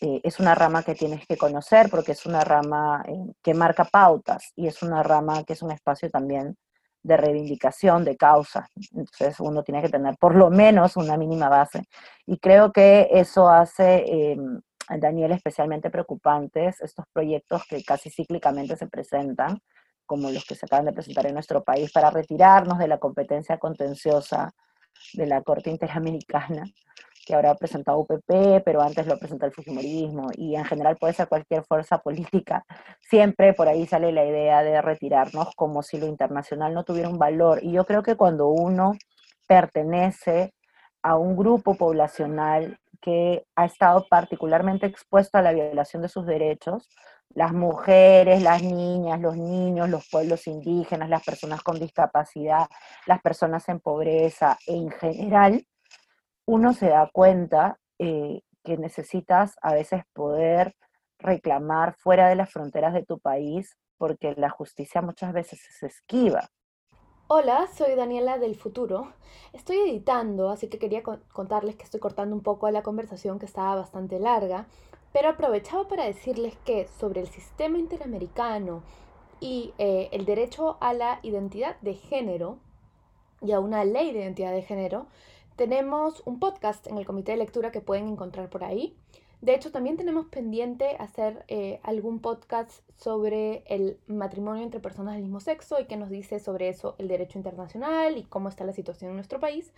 [0.00, 3.84] eh, es una rama que tienes que conocer porque es una rama eh, que marca
[3.84, 6.27] pautas y es una rama que es un espacio también
[7.02, 8.68] de reivindicación de causa.
[8.92, 11.84] Entonces uno tiene que tener por lo menos una mínima base.
[12.26, 14.36] Y creo que eso hace, eh,
[14.98, 19.58] Daniel, especialmente preocupantes estos proyectos que casi cíclicamente se presentan,
[20.06, 23.58] como los que se acaban de presentar en nuestro país, para retirarnos de la competencia
[23.58, 24.52] contenciosa
[25.14, 26.64] de la Corte Interamericana
[27.28, 31.12] que ahora ha presentado UPP, pero antes lo presentó el Fujimorismo, y en general puede
[31.12, 32.64] ser cualquier fuerza política,
[33.02, 37.18] siempre por ahí sale la idea de retirarnos como si lo internacional no tuviera un
[37.18, 37.62] valor.
[37.62, 38.94] Y yo creo que cuando uno
[39.46, 40.54] pertenece
[41.02, 46.88] a un grupo poblacional que ha estado particularmente expuesto a la violación de sus derechos,
[47.28, 52.68] las mujeres, las niñas, los niños, los pueblos indígenas, las personas con discapacidad,
[53.06, 55.62] las personas en pobreza en general,
[56.48, 60.74] uno se da cuenta eh, que necesitas a veces poder
[61.18, 66.48] reclamar fuera de las fronteras de tu país porque la justicia muchas veces se esquiva.
[67.26, 69.12] Hola, soy Daniela del futuro.
[69.52, 73.74] Estoy editando, así que quería contarles que estoy cortando un poco la conversación que estaba
[73.74, 74.64] bastante larga,
[75.12, 78.82] pero aprovechaba para decirles que sobre el sistema interamericano
[79.38, 82.56] y eh, el derecho a la identidad de género
[83.42, 85.08] y a una ley de identidad de género,
[85.58, 88.96] tenemos un podcast en el comité de lectura que pueden encontrar por ahí.
[89.40, 95.24] De hecho, también tenemos pendiente hacer eh, algún podcast sobre el matrimonio entre personas del
[95.24, 98.72] mismo sexo y que nos dice sobre eso el derecho internacional y cómo está la
[98.72, 99.72] situación en nuestro país.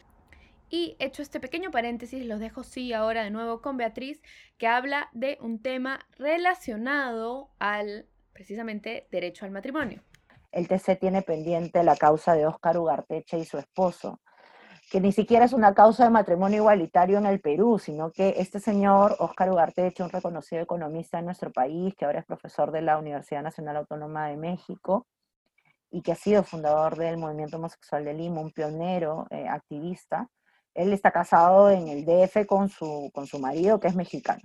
[0.69, 4.21] Y hecho este pequeño paréntesis, los dejo sí ahora de nuevo con Beatriz,
[4.59, 10.03] que habla de un tema relacionado al precisamente derecho al matrimonio.
[10.53, 14.21] El TC tiene pendiente la causa de Óscar Ugarteche y su esposo,
[14.91, 18.59] que ni siquiera es una causa de matrimonio igualitario en el Perú, sino que este
[18.59, 22.99] señor, Óscar Ugarteche, un reconocido economista en nuestro país, que ahora es profesor de la
[22.99, 25.07] Universidad Nacional Autónoma de México
[25.93, 30.29] y que ha sido fundador del movimiento homosexual de Lima, un pionero eh, activista,
[30.75, 34.43] él está casado en el DF con su, con su marido, que es mexicano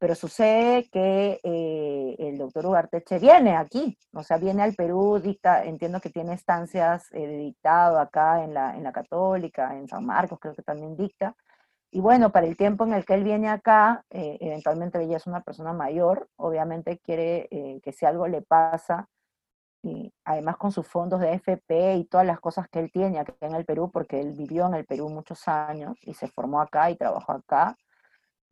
[0.00, 5.62] pero sucede que eh, el doctor Ugarteche viene aquí, o sea, viene al Perú, dicta,
[5.62, 10.38] entiendo que tiene estancias eh, dictado acá en la, en la Católica, en San Marcos,
[10.40, 11.36] creo que también dicta.
[11.90, 15.26] Y bueno, para el tiempo en el que él viene acá, eh, eventualmente ella es
[15.26, 17.48] una persona mayor, obviamente quiere
[17.82, 19.06] que si algo le pasa,
[19.82, 23.32] y además con sus fondos de FP y todas las cosas que él tiene aquí
[23.40, 26.90] en el Perú, porque él vivió en el Perú muchos años y se formó acá
[26.90, 27.76] y trabajó acá,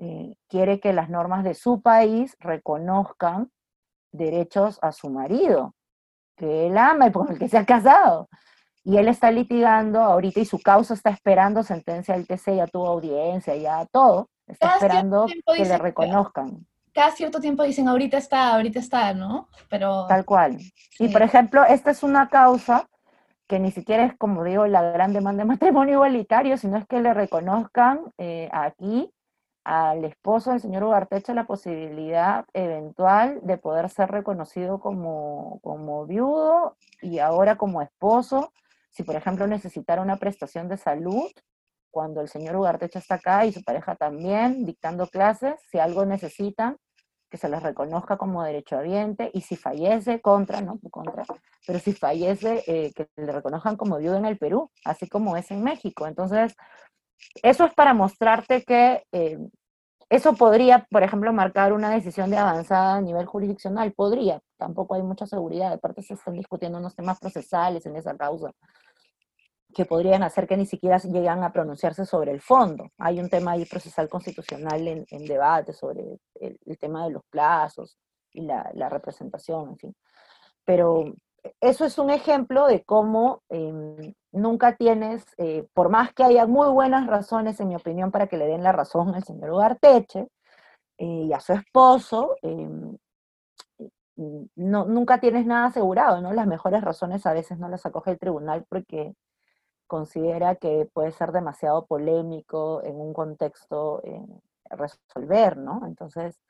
[0.01, 3.51] eh, quiere que las normas de su país reconozcan
[4.13, 5.75] derechos a su marido,
[6.37, 8.29] que él ama y con el que se ha casado.
[8.85, 12.87] Y él está litigando ahorita y su causa está esperando sentencia del TC, ya tuvo
[12.87, 16.67] audiencia, ya todo, está esperando que le reconozcan.
[16.95, 19.49] Cada cierto tiempo dicen, ahorita está, ahorita está, ¿no?
[19.69, 20.07] Pero...
[20.07, 20.59] Tal cual.
[20.99, 22.89] Y por ejemplo, esta es una causa
[23.47, 27.01] que ni siquiera es, como digo, la gran demanda de matrimonio igualitario, sino es que
[27.01, 29.11] le reconozcan eh, aquí
[29.65, 36.77] al esposo del señor Ugarteche la posibilidad eventual de poder ser reconocido como, como viudo
[37.03, 38.53] y ahora como esposo,
[38.91, 41.31] si por ejemplo necesitara una prestación de salud,
[41.91, 46.77] cuando el señor Ugarteche está acá y su pareja también dictando clases, si algo necesitan,
[47.31, 50.79] que se les reconozca como derechohabiente y si fallece, contra, ¿no?
[50.91, 51.25] Contra,
[51.67, 55.51] pero si fallece, eh, que le reconozcan como viudo en el Perú, así como es
[55.51, 56.07] en México.
[56.07, 56.55] Entonces,
[57.43, 59.39] eso es para mostrarte que eh,
[60.11, 63.93] eso podría, por ejemplo, marcar una decisión de avanzada a nivel jurisdiccional.
[63.93, 65.71] Podría, tampoco hay mucha seguridad.
[65.71, 68.53] De parte se están discutiendo unos temas procesales en esa causa
[69.75, 72.89] que podrían hacer que ni siquiera lleguen a pronunciarse sobre el fondo.
[72.97, 77.99] Hay un tema ahí procesal constitucional en, debate sobre el, tema de los plazos
[78.33, 79.97] y la, la representación, en fin.
[80.65, 81.13] Pero
[81.61, 86.69] eso es un ejemplo de cómo em, nunca tienes, eh, por más que haya muy
[86.71, 90.29] buenas razones, en mi opinión, para que le den la razón al señor Ugarteche
[90.99, 92.97] eh, y a su esposo, em,
[94.57, 96.33] no, nunca tienes nada asegurado, ¿no?
[96.33, 99.15] Las mejores razones a veces no las acoge el tribunal porque
[99.87, 104.23] considera que puede ser demasiado polémico en un contexto eh,
[104.71, 105.83] resolver, ¿no?
[105.87, 106.41] Entonces,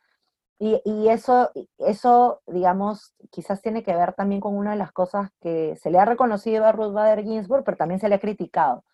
[0.60, 5.30] Y, y, eso, eso, digamos, quizás tiene que ver también con una de las cosas
[5.40, 8.84] que se le ha reconocido a Ruth Bader Ginsburg, pero también se le ha criticado.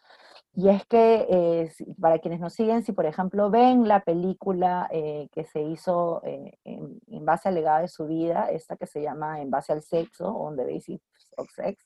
[0.57, 5.29] Y es que, eh, para quienes nos siguen, si por ejemplo ven la película eh,
[5.33, 9.03] que se hizo eh, en, en, base al legado de su vida, esta que se
[9.03, 11.01] llama En base al sexo, On the Basis
[11.37, 11.85] of Sex,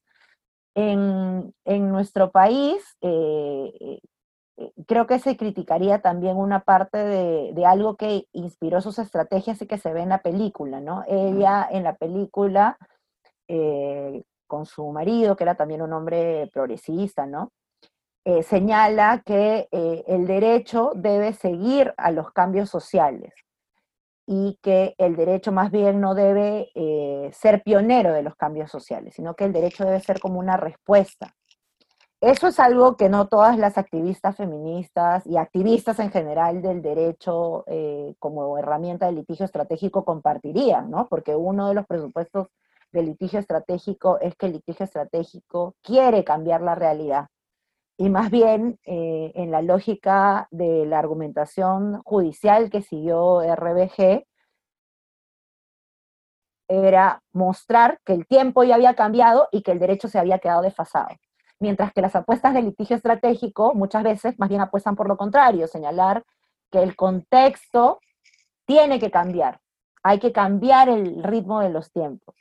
[0.75, 2.85] en, en nuestro país
[4.89, 9.67] creo que se criticaría también una parte de, de, algo que inspiró sus estrategias y
[9.67, 11.05] que se ve en la película, ¿no?
[11.07, 12.79] Ella en la película,
[13.49, 17.53] eh, con su marido, que era también un hombre progresista, ¿no?
[18.25, 23.35] Eh, señala que eh, el derecho debe seguir a los cambios sociales
[24.27, 26.71] y que el derecho más bien no debe
[27.33, 31.35] ser pionero de los cambios sociales, sino que el derecho debe ser como una respuesta
[32.21, 37.65] eso es algo que no todas las activistas feministas y activistas en general del derecho
[37.69, 41.07] eh, como herramienta de litigio estratégico compartirían, ¿no?
[41.09, 42.49] Porque uno de los presupuestos
[42.93, 47.29] del litigio estratégico es que el litigio estratégico quiere cambiar la realidad.
[47.99, 54.25] Y más bien, eh, en la lógica de la argumentación judicial que siguió RBG,
[56.69, 60.63] era mostrar que el tiempo ya había cambiado y que el derecho se había quedado
[60.63, 61.09] desfasado
[61.61, 65.67] mientras que las apuestas de litigio estratégico muchas veces más bien apuestan por lo contrario,
[65.67, 66.25] señalar
[66.71, 68.01] que el contexto
[68.67, 69.61] tiene que cambiar,
[70.03, 72.35] hay que cambiar el ritmo de los tiempos.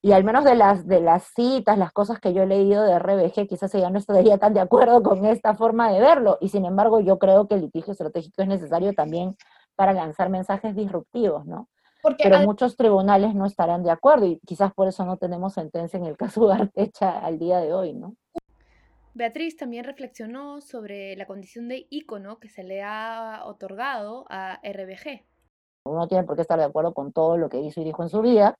[0.00, 2.98] Y al menos de las, de las citas, las cosas que yo he leído de
[3.00, 6.38] RBG, quizás ella no estaría tan de acuerdo con esta forma de verlo.
[6.40, 9.36] Y sin embargo, yo creo que el litigio estratégico es necesario también
[9.74, 11.68] para lanzar mensajes disruptivos, ¿no?
[12.16, 16.06] Pero muchos tribunales no estarán de acuerdo y quizás por eso no tenemos sentencia en
[16.06, 18.14] el caso de Artecha al día de hoy, ¿no?
[19.18, 25.24] Beatriz también reflexionó sobre la condición de ícono que se le ha otorgado a RBG.
[25.86, 28.10] Uno tiene por qué estar de acuerdo con todo lo que hizo y dijo en
[28.10, 28.56] su vida,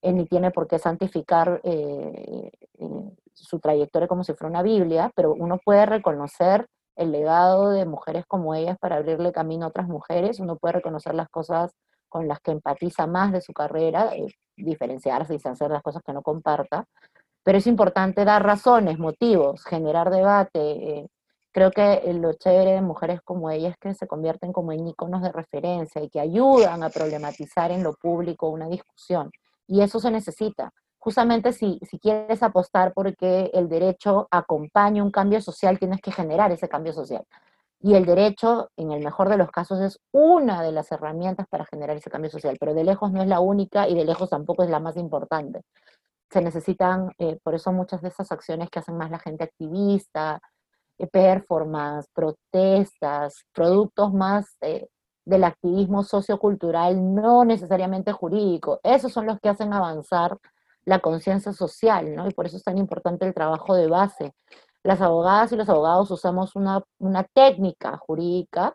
[0.00, 5.12] él ni tiene por qué santificar eh, eh, su trayectoria como si fuera una Biblia,
[5.14, 9.86] pero uno puede reconocer el legado de mujeres como ellas para abrirle camino a otras
[9.86, 11.76] mujeres, uno puede reconocer las cosas
[12.08, 16.12] con las que empatiza más de su carrera, eh, diferenciarse y hacer las cosas que
[16.12, 16.88] no comparta,
[17.42, 20.60] pero es importante dar razones, motivos, generar debate.
[20.60, 21.08] Eh,
[21.52, 25.22] creo que lo chévere de mujeres como ella es que se convierten como en íconos
[25.22, 29.30] de referencia y que ayudan a problematizar en lo público una discusión.
[29.66, 30.72] Y eso se necesita.
[30.98, 36.52] Justamente si, si quieres apostar porque el derecho acompaña un cambio social, tienes que generar
[36.52, 37.24] ese cambio social.
[37.80, 41.66] Y el derecho, en el mejor de los casos, es una de las herramientas para
[41.66, 44.62] generar ese cambio social, pero de lejos no es la única y de lejos tampoco
[44.62, 45.62] es la más importante
[46.32, 50.40] se necesitan, eh, por eso muchas de esas acciones que hacen más la gente activista,
[50.98, 54.88] eh, performance, protestas, productos más eh,
[55.26, 60.38] del activismo sociocultural, no necesariamente jurídico, esos son los que hacen avanzar
[60.84, 62.28] la conciencia social, ¿no?
[62.28, 64.32] Y por eso es tan importante el trabajo de base.
[64.82, 68.74] Las abogadas y los abogados usamos una, una técnica jurídica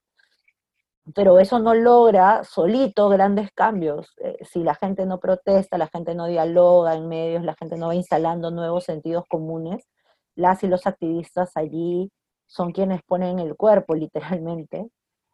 [1.13, 4.13] pero eso no logra solito grandes cambios.
[4.17, 7.87] Eh, si la gente no protesta, la gente no dialoga en medios, la gente no
[7.87, 9.87] va instalando nuevos sentidos comunes,
[10.35, 12.11] las y los activistas allí
[12.45, 14.89] son quienes ponen el cuerpo literalmente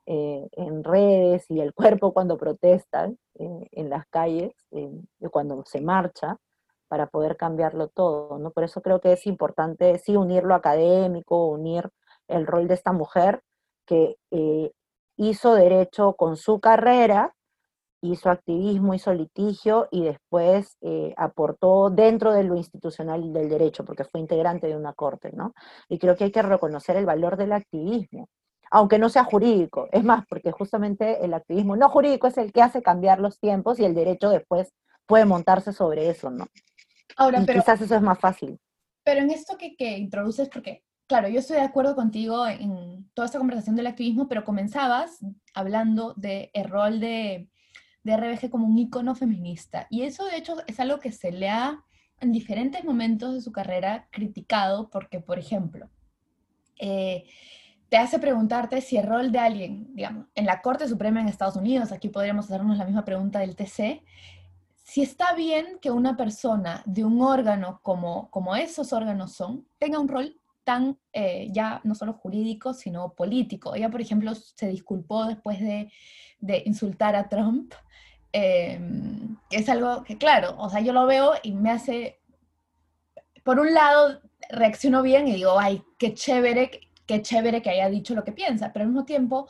[0.05, 4.53] eh, en redes y el cuerpo cuando protestan eh, en las calles,
[5.31, 6.37] cuando se marcha,
[6.87, 8.37] para poder cambiarlo todo.
[8.37, 8.51] ¿no?
[8.51, 11.89] Por eso creo que es importante sí unir lo académico, unir
[12.27, 13.41] el rol de esta mujer
[13.85, 14.17] que
[15.17, 17.33] hizo derecho con su carrera,
[18.01, 24.03] hizo activismo, hizo litigio y después eh, aportó dentro de lo institucional del derecho, porque
[24.03, 25.53] fue integrante de una corte, ¿no?
[25.87, 28.27] Y creo que hay que reconocer el valor del activismo,
[28.71, 29.87] aunque no sea jurídico.
[29.91, 33.79] Es más, porque justamente el activismo no jurídico es el que hace cambiar los tiempos
[33.79, 34.73] y el derecho después
[35.05, 36.47] puede montarse sobre eso, ¿no?
[37.15, 38.59] Ahora, pero, quizás eso es más fácil.
[39.03, 43.25] Pero en esto que, que introduces, porque claro, yo estoy de acuerdo contigo en toda
[43.25, 45.19] esta conversación del activismo, pero comenzabas
[45.53, 47.49] hablando del rol de,
[48.03, 49.87] de RBG como un ícono feminista.
[49.89, 51.83] Y eso, de hecho, es algo que se le ha,
[52.19, 55.89] en diferentes momentos de su carrera, criticado, porque, por ejemplo,
[56.79, 57.25] eh,
[57.89, 61.55] te hace preguntarte si el rol de alguien, digamos, en la Corte Suprema en Estados
[61.55, 64.03] Unidos, aquí podríamos hacernos la misma pregunta del TC,
[64.83, 69.99] si está bien que una persona de un órgano como, como esos órganos son, tenga
[69.99, 73.75] un rol tan eh, ya no solo jurídico, sino político.
[73.75, 75.91] Ella, por ejemplo, se disculpó después de,
[76.65, 77.73] insultar a Trump,
[78.31, 78.87] que
[79.51, 82.19] es algo que, claro, o sea, yo lo veo y me hace,
[83.43, 86.71] por un lado, reacciono bien y digo, ay, qué chévere,
[87.05, 89.47] qué chévere que haya dicho lo que piensa, pero al mismo tiempo,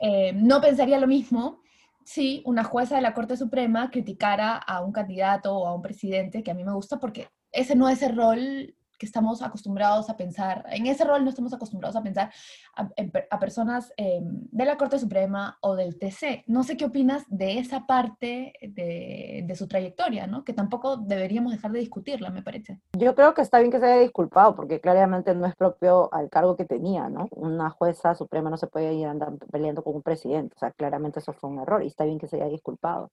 [0.00, 1.62] eh, no pensaría lo mismo
[2.04, 6.42] si una jueza de la Corte Suprema criticara a un candidato o a un presidente,
[6.42, 10.16] que a mí me gusta porque ese no es el rol que estamos acostumbrados a
[10.16, 12.32] pensar, en ese rol no estamos acostumbrados a pensar
[12.74, 16.44] a, personas eh, de la Corte Suprema o del TC.
[16.46, 20.44] No sé qué opinas de esa parte de, de, su trayectoria, ¿no?
[20.44, 22.80] Que tampoco deberíamos dejar de discutirla, me parece.
[22.96, 26.30] Yo creo que está bien que se haya disculpado, porque claramente no es propio al
[26.30, 27.28] cargo que tenía, ¿no?
[27.30, 31.20] Una jueza suprema no se puede ir andando peleando con un presidente, o sea, claramente
[31.20, 33.10] eso fue un error y está bien que se haya disculpado.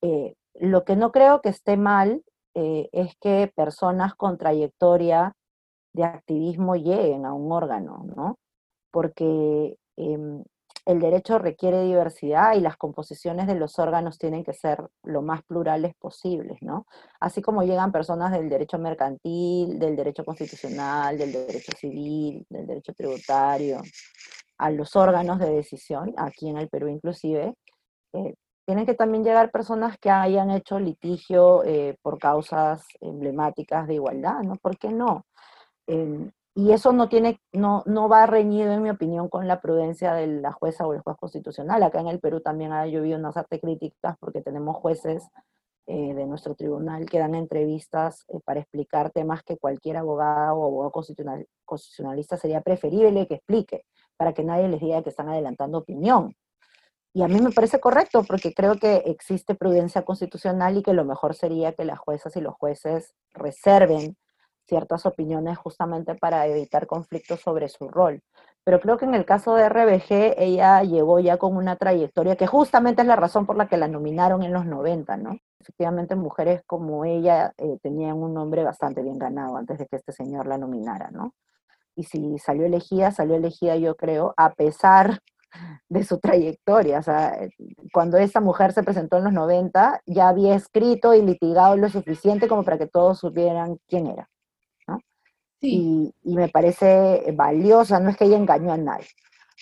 [0.00, 2.22] Eh, lo que no creo que esté mal
[2.54, 5.34] eh, es que personas con trayectoria
[5.92, 8.38] de activismo lleguen a un órgano, ¿no?
[8.90, 10.42] Porque em,
[10.84, 15.42] el derecho requiere diversidad y las composiciones de los órganos tienen que ser lo más
[15.44, 16.86] plurales posibles, ¿no?
[17.20, 22.94] Así como llegan personas del derecho mercantil, del derecho constitucional, del derecho civil, del derecho
[22.94, 23.80] tributario,
[24.58, 27.54] a los órganos de decisión, aquí en el Perú inclusive,
[28.14, 28.34] eh,
[28.64, 34.40] tienen que también llegar personas que hayan hecho litigio eh, por causas emblemáticas de igualdad,
[34.42, 34.56] ¿no?
[34.56, 35.26] ¿Por qué no?
[35.86, 40.12] Em, y eso no, tiene, no, no va reñido, en mi opinión, con la prudencia
[40.14, 41.82] de la jueza o el juez constitucional.
[41.82, 45.28] Acá en el Perú también ha llovido unas artes críticas porque tenemos jueces
[45.86, 50.66] eh, de nuestro tribunal que dan entrevistas eh, para explicar temas que cualquier abogado o
[50.66, 53.84] abogado constitucional, constitucionalista sería preferible que explique,
[54.16, 56.36] para que nadie les diga que están adelantando opinión.
[57.14, 61.04] Y a mí me parece correcto porque creo que existe prudencia constitucional y que lo
[61.04, 64.16] mejor sería que las juezas y los jueces reserven
[64.66, 68.22] ciertas opiniones justamente para evitar conflictos sobre su rol.
[68.64, 72.46] Pero creo que en el caso de RBG, ella llegó ya con una trayectoria que
[72.46, 75.36] justamente es la razón por la que la nominaron en los 90, ¿no?
[75.60, 80.12] Efectivamente, mujeres como ella eh, tenían un nombre bastante bien ganado antes de que este
[80.12, 81.34] señor la nominara, ¿no?
[81.96, 85.18] Y si salió elegida, salió elegida yo creo, a pesar
[85.88, 86.98] de su trayectoria.
[86.98, 87.50] O sea, eh,
[87.92, 92.48] cuando esta mujer se presentó en los 90, ya había escrito y litigado lo suficiente
[92.48, 94.28] como para que todos supieran quién era.
[94.86, 94.98] ¿no?
[95.60, 99.06] Y, y, me parece valiosa, no es que ella engañó a nadie.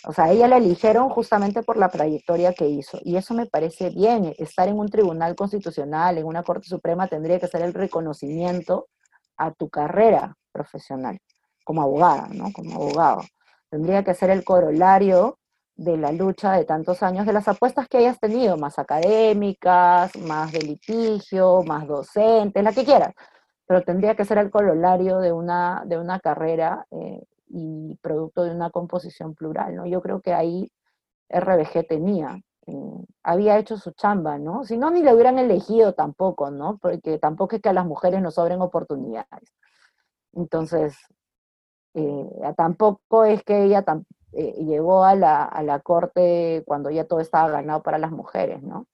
[0.07, 2.99] O sea, ella la eligieron justamente por la trayectoria que hizo.
[3.03, 4.35] Y eso me parece bien.
[4.39, 8.87] Estar en un tribunal constitucional, en una Corte Suprema, tendría que ser el reconocimiento
[9.37, 11.19] a tu carrera profesional
[11.65, 12.53] como abogada, ¿no?
[12.53, 13.23] Como abogado.
[13.71, 15.39] Tendría que ser el corolario
[15.81, 20.53] de la lucha de tantos años, de las apuestas que hayas tenido, más académicas, más
[20.53, 23.15] de litigio, más docentes, la que quieras,
[23.67, 28.51] pero tendría que ser el corolario de una, de una carrera eh, y producto de
[28.51, 29.87] una composición plural, ¿no?
[29.87, 30.71] Yo creo que ahí
[31.31, 34.65] RBG tenía, eh, había hecho su chamba, ¿no?
[34.65, 36.77] Si no, ni le hubieran elegido tampoco, ¿no?
[36.77, 39.55] Porque tampoco es que a las mujeres nos sobren oportunidades.
[40.35, 40.95] Entonces,
[41.95, 43.83] eh, tampoco es que ella
[44.33, 48.63] eh, llegó a la, a la, corte cuando ya todo estaba ganado para las mujeres,
[48.63, 48.87] ¿no?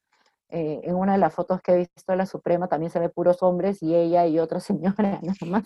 [0.49, 3.09] Eh, en una de las fotos que he visto de la Suprema también se ve
[3.09, 5.63] puros hombres y ella y otra señora, nada más.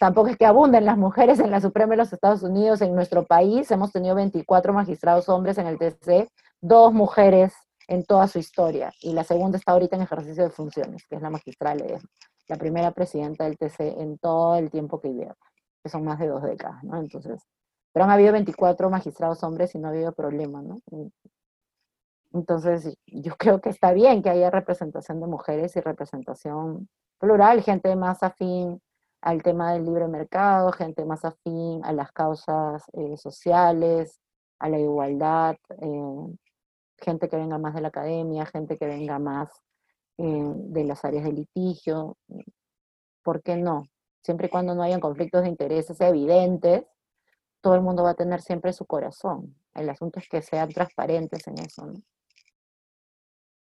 [0.00, 2.80] Tampoco es que abunden las mujeres en la Suprema de los Estados Unidos.
[2.82, 6.28] En nuestro país hemos tenido 24 magistrados hombres en el TC,
[6.60, 7.54] dos mujeres
[7.86, 8.92] en toda su historia.
[9.00, 11.82] Y la segunda está ahorita en ejercicio de funciones, que es la magistral,
[12.48, 15.36] la primera presidenta del TC en todo el tiempo que lleva,
[15.82, 16.98] que son más de dos décadas, ¿no?
[16.98, 17.40] Entonces,
[17.98, 20.76] pero han habido 24 magistrados hombres y no ha habido problema, ¿no?
[22.32, 26.88] Entonces, yo creo que está bien que haya representación de mujeres y representación
[27.18, 28.80] plural, gente más afín
[29.20, 34.20] al tema del libre mercado, gente más afín a las causas eh, sociales,
[34.60, 36.36] a la igualdad, eh,
[36.98, 39.50] gente que venga más de la academia, gente que venga más
[40.18, 42.16] eh, de las áreas de litigio.
[43.24, 43.86] ¿Por qué no?
[44.22, 46.84] Siempre y cuando no hayan conflictos de intereses evidentes,
[47.60, 49.54] todo el mundo va a tener siempre su corazón.
[49.74, 51.94] El asunto es que sean transparentes en eso, ¿no?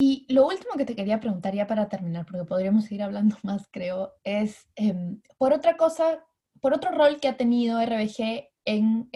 [0.01, 3.69] Y lo último que te quería preguntar ya para terminar, porque podríamos seguir hablando más,
[3.71, 6.25] creo, es em, por otra cosa,
[6.61, 9.09] por otro rol que ha tenido RBG en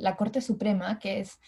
[0.00, 1.38] la Corte Suprema, que es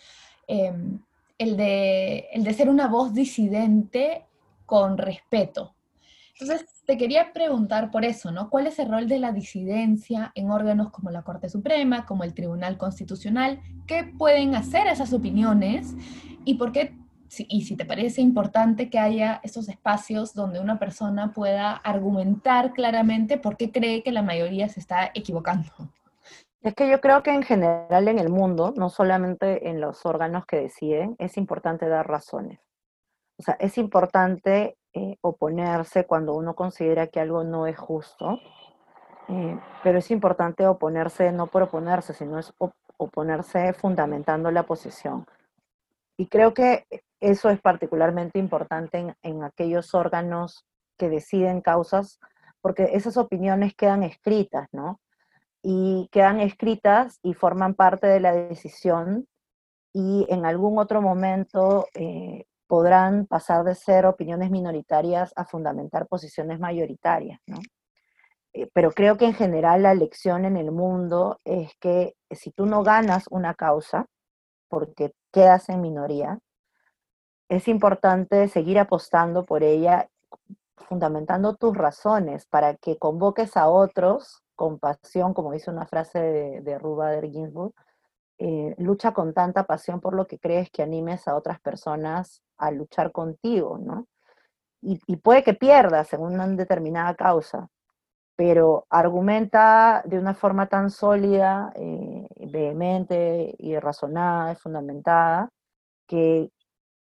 [0.47, 1.01] em,
[1.39, 4.27] el, de, el de ser una voz disidente
[4.67, 5.75] con respeto.
[6.39, 8.51] Entonces, te quería preguntar por eso, ¿no?
[8.51, 12.35] ¿Cuál es el rol de la disidencia en órganos como la Corte Suprema, como el
[12.35, 13.61] Tribunal Constitucional?
[13.87, 15.95] ¿Qué pueden hacer esas opiniones?
[16.45, 16.97] ¿Y por qué,
[17.39, 23.39] y si te parece importante que haya esos espacios donde una persona pueda argumentar claramente
[23.39, 25.71] por qué cree que la mayoría se está equivocando?
[26.63, 30.47] Es que yo creo que en general en el mundo, no solamente en los órganos
[30.47, 32.61] que deciden, es importante dar razones.
[33.39, 38.39] O sea, es importante eh, oponerse cuando uno considera que algo no es justo,
[39.29, 42.53] eh, pero es importante oponerse no por oponerse, sino es
[42.97, 45.27] oponerse fundamentando la posición.
[46.17, 46.87] Y creo que
[47.21, 50.67] eso es particularmente importante en, aquellos órganos
[50.99, 52.21] que deciden causas,
[52.61, 55.01] porque esas opiniones quedan escritas, ¿no?
[55.63, 59.27] Y quedan escritas y forman parte de la decisión
[59.93, 66.59] y en algún otro momento eh, podrán pasar de ser opiniones minoritarias a fundamentar posiciones
[66.59, 67.59] mayoritarias, ¿no?
[68.55, 72.65] Eh, pero creo que en general la lección en el mundo es que si tú
[72.65, 74.07] no ganas una causa,
[74.69, 76.39] porque quedas en minoría,
[77.51, 80.09] es importante seguir apostando por ella,
[80.89, 86.61] fundamentando tus razones para que convoques a otros con pasión, como dice una frase de,
[86.63, 87.75] de Rubader Ginsburg,
[88.45, 92.73] eh, lucha con tanta pasión por lo que crees que animes a otras personas a
[92.73, 94.09] luchar contigo, ¿no?
[94.83, 97.69] Y, puede que pierdas en una determinada causa,
[98.37, 105.51] pero argumenta de una forma tan sólida, eh, vehemente y razonada y fundamentada,
[106.09, 106.51] que,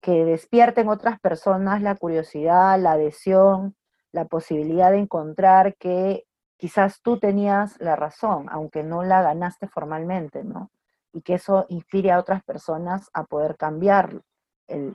[0.02, 3.76] que despierten otras personas la curiosidad, la adhesión,
[4.12, 6.26] la posibilidad de encontrar que
[6.58, 10.72] quizás tú tenías la razón, aunque no la ganaste formalmente, ¿no?
[11.18, 14.22] Y que eso inspire a otras personas a poder cambiar
[14.68, 14.94] el,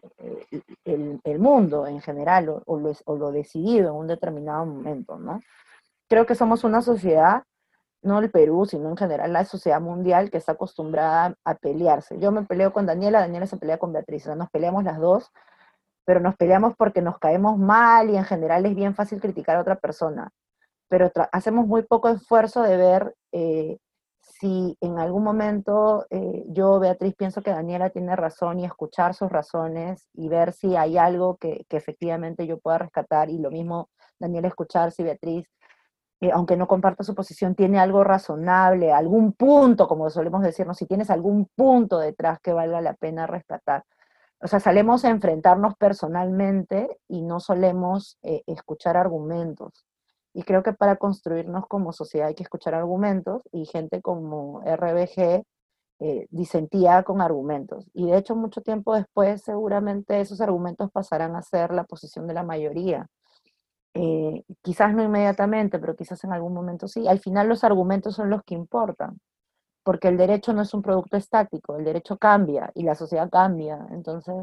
[1.39, 5.41] mundo en general o, o, lo, o, lo, decidido en un determinado momento, ¿no?
[6.09, 7.43] Creo que somos una sociedad
[8.03, 12.19] no el Perú, sino en general la sociedad mundial que está acostumbrada a pelearse.
[12.19, 15.31] Yo me peleo con Daniela, Daniela se pelea con Beatriz, nos peleamos las dos,
[16.05, 19.61] pero nos peleamos porque nos caemos mal y en general es bien fácil criticar a
[19.61, 20.31] otra persona.
[20.89, 23.79] Pero hacemos muy poco esfuerzo de ver eh,
[24.43, 29.31] si en algún momento eh, yo, Beatriz, pienso que Daniela tiene razón y escuchar sus
[29.31, 33.89] razones y ver si hay algo que, efectivamente yo pueda rescatar y lo mismo
[34.19, 35.47] Daniela escuchar si Beatriz
[36.21, 40.87] eh, aunque no comparta su posición, tiene algo razonable, algún punto, como solemos decirnos, si
[40.87, 43.85] tienes algún punto detrás que valga la pena rescatar.
[44.41, 49.87] O sea, solemos a enfrentarnos personalmente y no solemos eh, escuchar argumentos.
[50.35, 55.45] Y creo que para construirnos como sociedad hay que escuchar argumentos y gente como RBG
[56.01, 57.89] eh, disentía con argumentos.
[57.95, 62.35] Y de hecho, mucho tiempo después, seguramente esos argumentos pasarán a ser la posición de
[62.35, 63.07] la mayoría.
[63.95, 67.07] Eh, quizás no inmediatamente, pero quizás en algún momento sí.
[67.09, 69.21] Al final los argumentos son los que importan,
[69.85, 73.87] porque el derecho no es un producto estático, el derecho cambia y la sociedad cambia,
[73.93, 74.35] entonces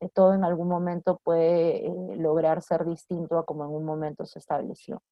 [0.00, 1.84] eh, todo en algún momento puede
[2.18, 5.02] lograr ser distinto a como en un momento se estableció.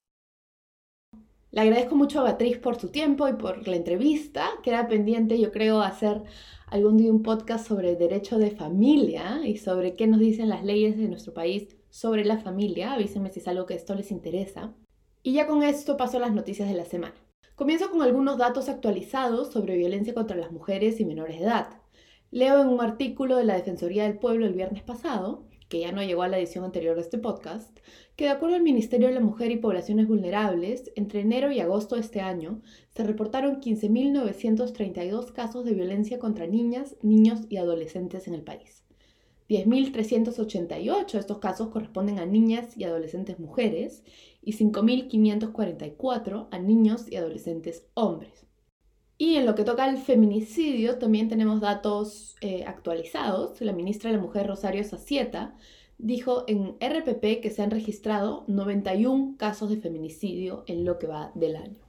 [1.52, 4.48] Le agradezco mucho a Beatriz por su tiempo y por la entrevista.
[4.62, 6.22] Queda pendiente, yo creo, hacer
[6.68, 10.96] algún día un podcast sobre derecho de familia y sobre qué nos dicen las leyes
[10.96, 12.92] de nuestro país sobre la familia.
[12.92, 14.74] Avísenme si es algo que esto les interesa.
[15.24, 17.16] Y ya con esto paso a las noticias de la semana.
[17.56, 21.80] Comienzo con algunos datos actualizados sobre violencia contra las mujeres y menores de edad.
[22.30, 26.02] Leo en un artículo de la Defensoría del Pueblo el viernes pasado, que ya no
[26.02, 27.78] llegó a la edición anterior de este podcast,
[28.16, 31.94] que de acuerdo al Ministerio de la Mujer y Poblaciones Vulnerables, entre enero y agosto
[31.94, 38.34] de este año se reportaron 15.932 casos de violencia contra niñas, niños y adolescentes en
[38.34, 38.82] el país.
[39.48, 44.02] 10.388 de estos casos corresponden a niñas y adolescentes mujeres
[44.42, 48.49] y 5.544 a niños y adolescentes hombres.
[49.20, 53.60] Y en lo que toca al feminicidio, también tenemos datos eh, actualizados.
[53.60, 55.54] La ministra de la Mujer, Rosario Sacieta,
[55.98, 61.32] dijo en RPP que se han registrado 91 casos de feminicidio en lo que va
[61.34, 61.84] del año.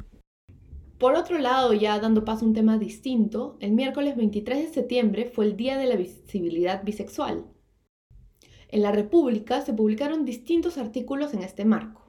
[0.97, 5.23] Por otro lado, ya dando paso a un tema distinto, el miércoles 23 de septiembre
[5.23, 7.45] fue el Día de la Visibilidad Bisexual.
[8.67, 12.01] En la República se publicaron distintos artículos en este marco.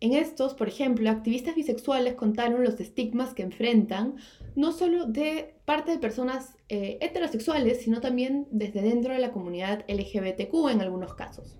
[0.00, 4.16] En estos, por ejemplo, activistas bisexuales contaron los estigmas que enfrentan,
[4.54, 9.84] no solo de parte de personas eh, heterosexuales, sino también desde dentro de la comunidad
[9.88, 11.58] LGBTQ en algunos casos.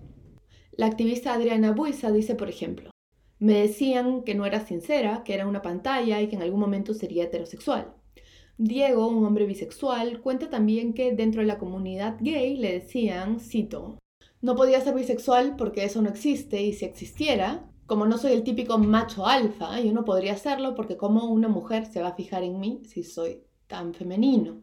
[0.71, 2.91] La activista Adriana Buiza dice, por ejemplo,
[3.39, 6.93] me decían que no era sincera, que era una pantalla y que en algún momento
[6.93, 7.95] sería heterosexual.
[8.59, 13.97] Diego, un hombre bisexual, cuenta también que dentro de la comunidad gay le decían, cito,
[14.41, 18.43] no podía ser bisexual porque eso no existe y si existiera, como no soy el
[18.43, 22.43] típico macho alfa, yo no podría serlo porque como una mujer se va a fijar
[22.43, 24.61] en mí si soy tan femenino.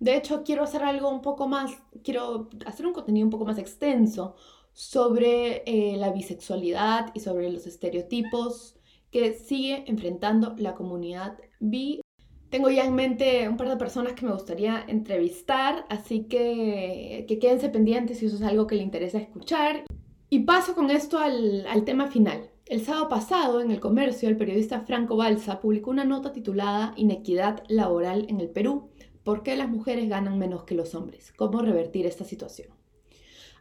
[0.00, 1.70] De hecho, quiero hacer algo un poco más,
[2.02, 4.34] quiero hacer un contenido un poco más extenso
[4.72, 8.76] sobre eh, la bisexualidad y sobre los estereotipos
[9.10, 12.00] que sigue enfrentando la comunidad bi.
[12.48, 17.38] Tengo ya en mente un par de personas que me gustaría entrevistar, así que, que
[17.38, 19.84] quédense pendientes si eso es algo que le interesa escuchar.
[20.30, 22.51] Y paso con esto al, al tema final.
[22.66, 27.64] El sábado pasado, en el comercio, el periodista Franco Balsa publicó una nota titulada Inequidad
[27.68, 28.88] laboral en el Perú.
[29.24, 31.32] ¿Por qué las mujeres ganan menos que los hombres?
[31.32, 32.68] ¿Cómo revertir esta situación?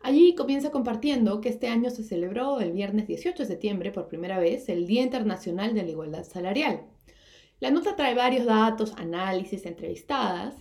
[0.03, 4.39] Allí comienza compartiendo que este año se celebró el viernes 18 de septiembre por primera
[4.39, 6.83] vez el Día Internacional de la Igualdad Salarial.
[7.59, 10.55] La nota trae varios datos, análisis, entrevistadas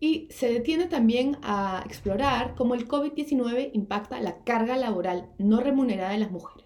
[0.00, 6.12] y se detiene también a explorar cómo el COVID-19 impacta la carga laboral no remunerada
[6.12, 6.63] de las mujeres.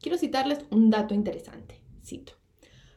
[0.00, 1.78] Quiero citarles un dato interesante.
[2.02, 2.32] Cito.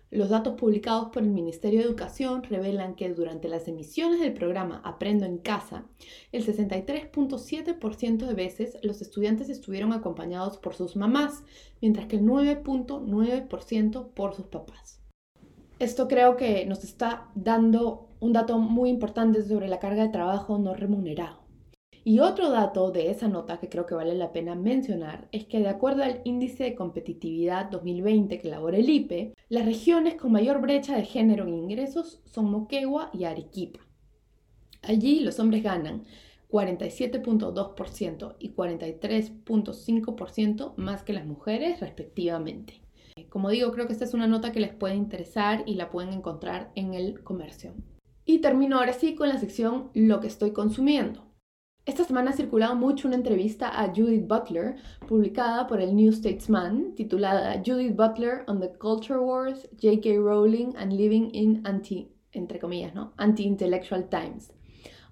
[0.10, 4.80] Los datos publicados por el Ministerio de Educación revelan que durante las emisiones del programa
[4.86, 5.86] Aprendo en casa,
[6.32, 11.43] el 63.7% de veces los estudiantes estuvieron acompañados por sus mamás,
[11.82, 15.01] mientras que el 9.9% por sus papás.
[15.80, 20.58] Esto creo que nos está dando un dato muy importante sobre la carga de trabajo
[20.58, 21.42] no remunerado.
[22.03, 25.59] Y otro dato de esa nota que creo que vale la pena mencionar es que
[25.59, 30.59] de acuerdo al índice de competitividad 2020 que elabora el IPE, las regiones con mayor
[30.59, 33.79] brecha de género en ingresos son Moquegua y Arequipa.
[34.81, 36.03] Allí los hombres ganan
[36.49, 42.81] 47.2% y 43.5% más que las mujeres respectivamente.
[43.29, 46.13] Como digo, creo que esta es una nota que les puede interesar y la pueden
[46.13, 47.73] encontrar en el comercio.
[48.25, 51.32] Y termino ahora sí con la sección Lo que estoy consumiendo.
[51.86, 56.95] Esta semana ha circulado mucho una entrevista a Judith Butler, publicada por el New Statesman,
[56.95, 60.17] titulada Judith Butler on the Culture Wars, J.K.
[60.17, 63.11] Rowling and Living in Anti, entre comillas, ¿no?
[63.17, 64.53] Anti-Intellectual Times.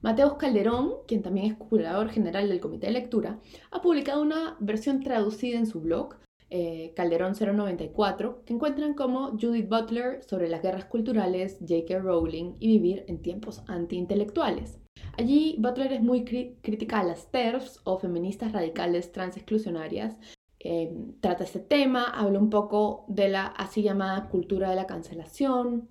[0.01, 3.38] Mateus Calderón, quien también es curador general del Comité de Lectura,
[3.69, 6.15] ha publicado una versión traducida en su blog,
[6.49, 11.99] eh, Calderón 094, que encuentran como Judith Butler sobre las guerras culturales, J.K.
[11.99, 14.80] Rowling y vivir en tiempos anti-intelectuales.
[15.22, 20.18] Allí Butler es muy crítica a las TERFs o feministas radicales transexclusionarias.
[20.60, 25.89] Eh, trata este tema, habla un poco de la así llamada cultura de la cancelación,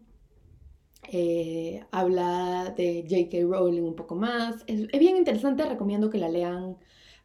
[1.08, 3.46] eh, habla de J.K.
[3.48, 4.64] Rowling un poco más.
[4.66, 6.76] Es, bien interesante, recomiendo que la lean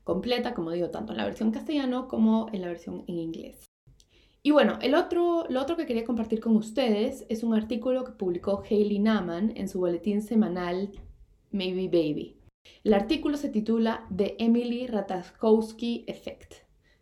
[0.04, 3.66] completa, como digo, tanto en la versión castellano como en la versión en inglés.
[4.44, 8.12] Y bueno, el otro, lo otro que quería compartir con ustedes es un artículo que
[8.12, 10.92] publicó Hayley Naman en su boletín semanal
[11.56, 12.38] Maybe Baby.
[12.84, 16.56] El artículo se titula The Emily Ratajkowski Effect.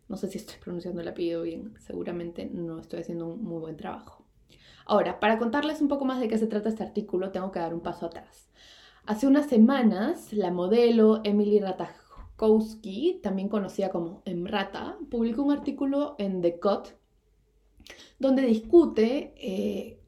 [0.08, 3.76] No sé si estoy pronunciando el apellido bien, seguramente no estoy haciendo un muy buen
[3.76, 4.24] trabajo.
[4.86, 7.74] Ahora, para contarles un poco más de qué se trata este artículo, tengo que dar
[7.74, 8.48] un paso atrás.
[9.06, 16.40] Hace unas semanas, la modelo Emily Ratajkowski, también conocida como Emrata, publicó un artículo en
[16.42, 16.88] The Cut
[18.18, 20.00] donde discute eh,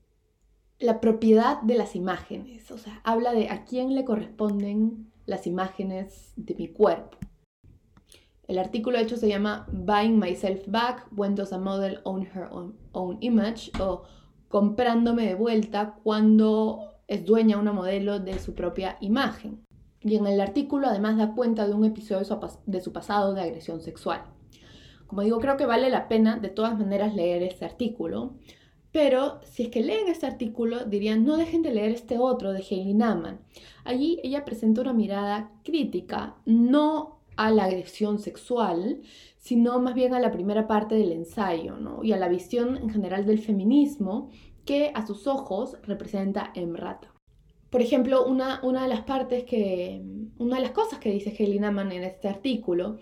[0.78, 6.32] la propiedad de las imágenes, o sea, habla de a quién le corresponden las imágenes
[6.36, 7.16] de mi cuerpo.
[8.46, 12.48] El artículo de hecho se llama Buying Myself Back, When Does a Model Own Her
[12.92, 13.72] Own, Image?
[13.80, 14.04] o
[14.48, 19.64] Comprándome de vuelta cuando es dueña una modelo de su propia imagen.
[20.00, 22.24] Y en el artículo además da cuenta de un episodio
[22.66, 24.22] de su pasado de agresión sexual.
[25.08, 28.34] Como digo, creo que vale la pena de todas maneras leer este artículo,
[28.96, 32.60] pero si es que leen este artículo, dirían, no dejen de leer este otro de
[32.60, 33.40] Hayley Naman.
[33.84, 39.02] Allí ella presenta una mirada crítica, no a la agresión sexual,
[39.36, 42.02] sino más bien a la primera parte del ensayo, ¿no?
[42.02, 44.30] Y a la visión en general del feminismo
[44.64, 47.12] que a sus ojos representa Emrata.
[47.68, 50.00] Por ejemplo, una, una de las partes que,
[50.38, 52.96] una de las cosas que dice Hayley Naman en este artículo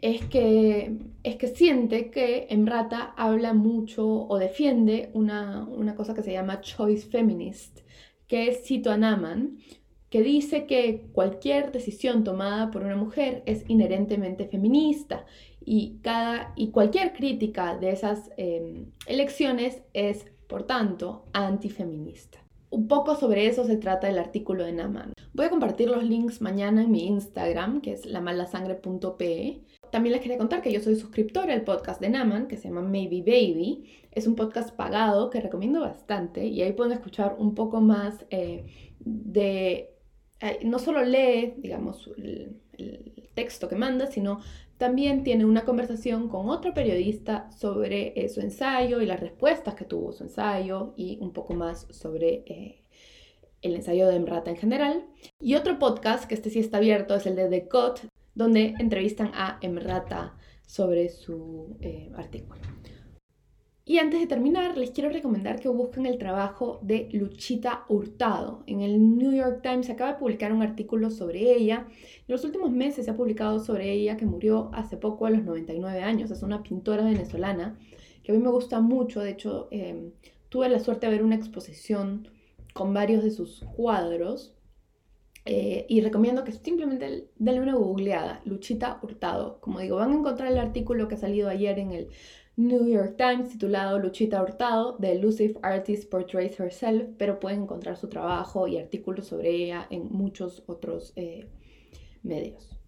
[0.00, 6.32] es que, es que siente que Emrata habla mucho o defiende una, cosa que se
[6.32, 7.80] llama choice feminist,
[8.26, 9.58] que es cito a Naman,
[10.10, 15.26] que dice que cualquier decisión tomada por una mujer es inherentemente feminista
[15.64, 22.38] y, cada, y cualquier crítica de esas em, elecciones es, por tanto, antifeminista.
[22.70, 25.12] Un poco sobre eso se trata el artículo de Naman.
[25.32, 29.62] Voy a compartir los links mañana en mi Instagram, que es lamalasangre.pe.
[29.90, 32.82] También les quería contar que yo soy suscriptora al podcast de Naman, que se llama
[32.82, 33.84] Maybe Baby.
[34.12, 38.66] Es un podcast pagado que recomiendo bastante y ahí pueden escuchar un poco más eh,
[39.00, 39.94] de...
[40.40, 42.56] Eh, no solo lee, digamos, el,
[43.34, 44.40] texto que manda, sino
[44.78, 49.84] también tiene una conversación con otro periodista sobre eh, su ensayo y las respuestas que
[49.84, 52.44] tuvo su ensayo y un poco más sobre
[53.62, 55.06] el ensayo de Emrata en general.
[55.40, 58.00] Y otro podcast, que este sí está abierto, es el de The Cut,
[58.38, 62.60] donde entrevistan a Emrata sobre su eh, artículo.
[63.84, 68.62] Y antes de terminar, les quiero recomendar que busquen el trabajo de Luchita Hurtado.
[68.66, 71.88] En el New York Times acaba de publicar un artículo sobre ella.
[71.88, 75.42] En los últimos meses se ha publicado sobre ella, que murió hace poco a los
[75.42, 76.30] 99 años.
[76.30, 77.76] Es una pintora venezolana
[78.22, 79.20] que a mí me gusta mucho.
[79.20, 80.12] De hecho, eh,
[80.48, 82.28] tuve la suerte de ver una exposición
[82.72, 84.54] con varios de sus cuadros
[85.50, 89.62] Eh, y recomiendo que simplemente denle una googleada, Luchita Hurtado.
[89.62, 92.08] Como digo, van a encontrar el artículo que ha salido ayer en el
[92.56, 98.10] New York Times titulado Luchita Hurtado, The Elusive Artist Portrays Herself, pero pueden encontrar su
[98.10, 101.48] trabajo y artículos sobre ella en muchos otros eh,
[102.22, 102.78] medios.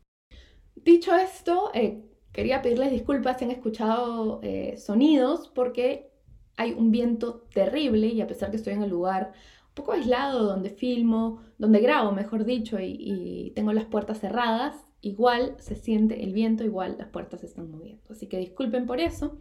[0.75, 4.43] Dicho esto, eh, quería pedirles disculpas si han escuchado
[4.77, 6.11] sonidos porque
[6.59, 9.33] hay un viento terrible y a pesar que estoy en el lugar
[9.81, 15.75] poco aislado donde filmo, donde grabo, mejor dicho, y, tengo las puertas cerradas, igual se
[15.75, 18.03] siente el viento, igual las puertas se están moviendo.
[18.11, 19.39] Así que disculpen por eso.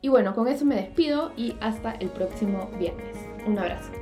[0.00, 3.16] Y bueno, con eso me despido y hasta el próximo viernes.
[3.46, 3.92] Un abrazo.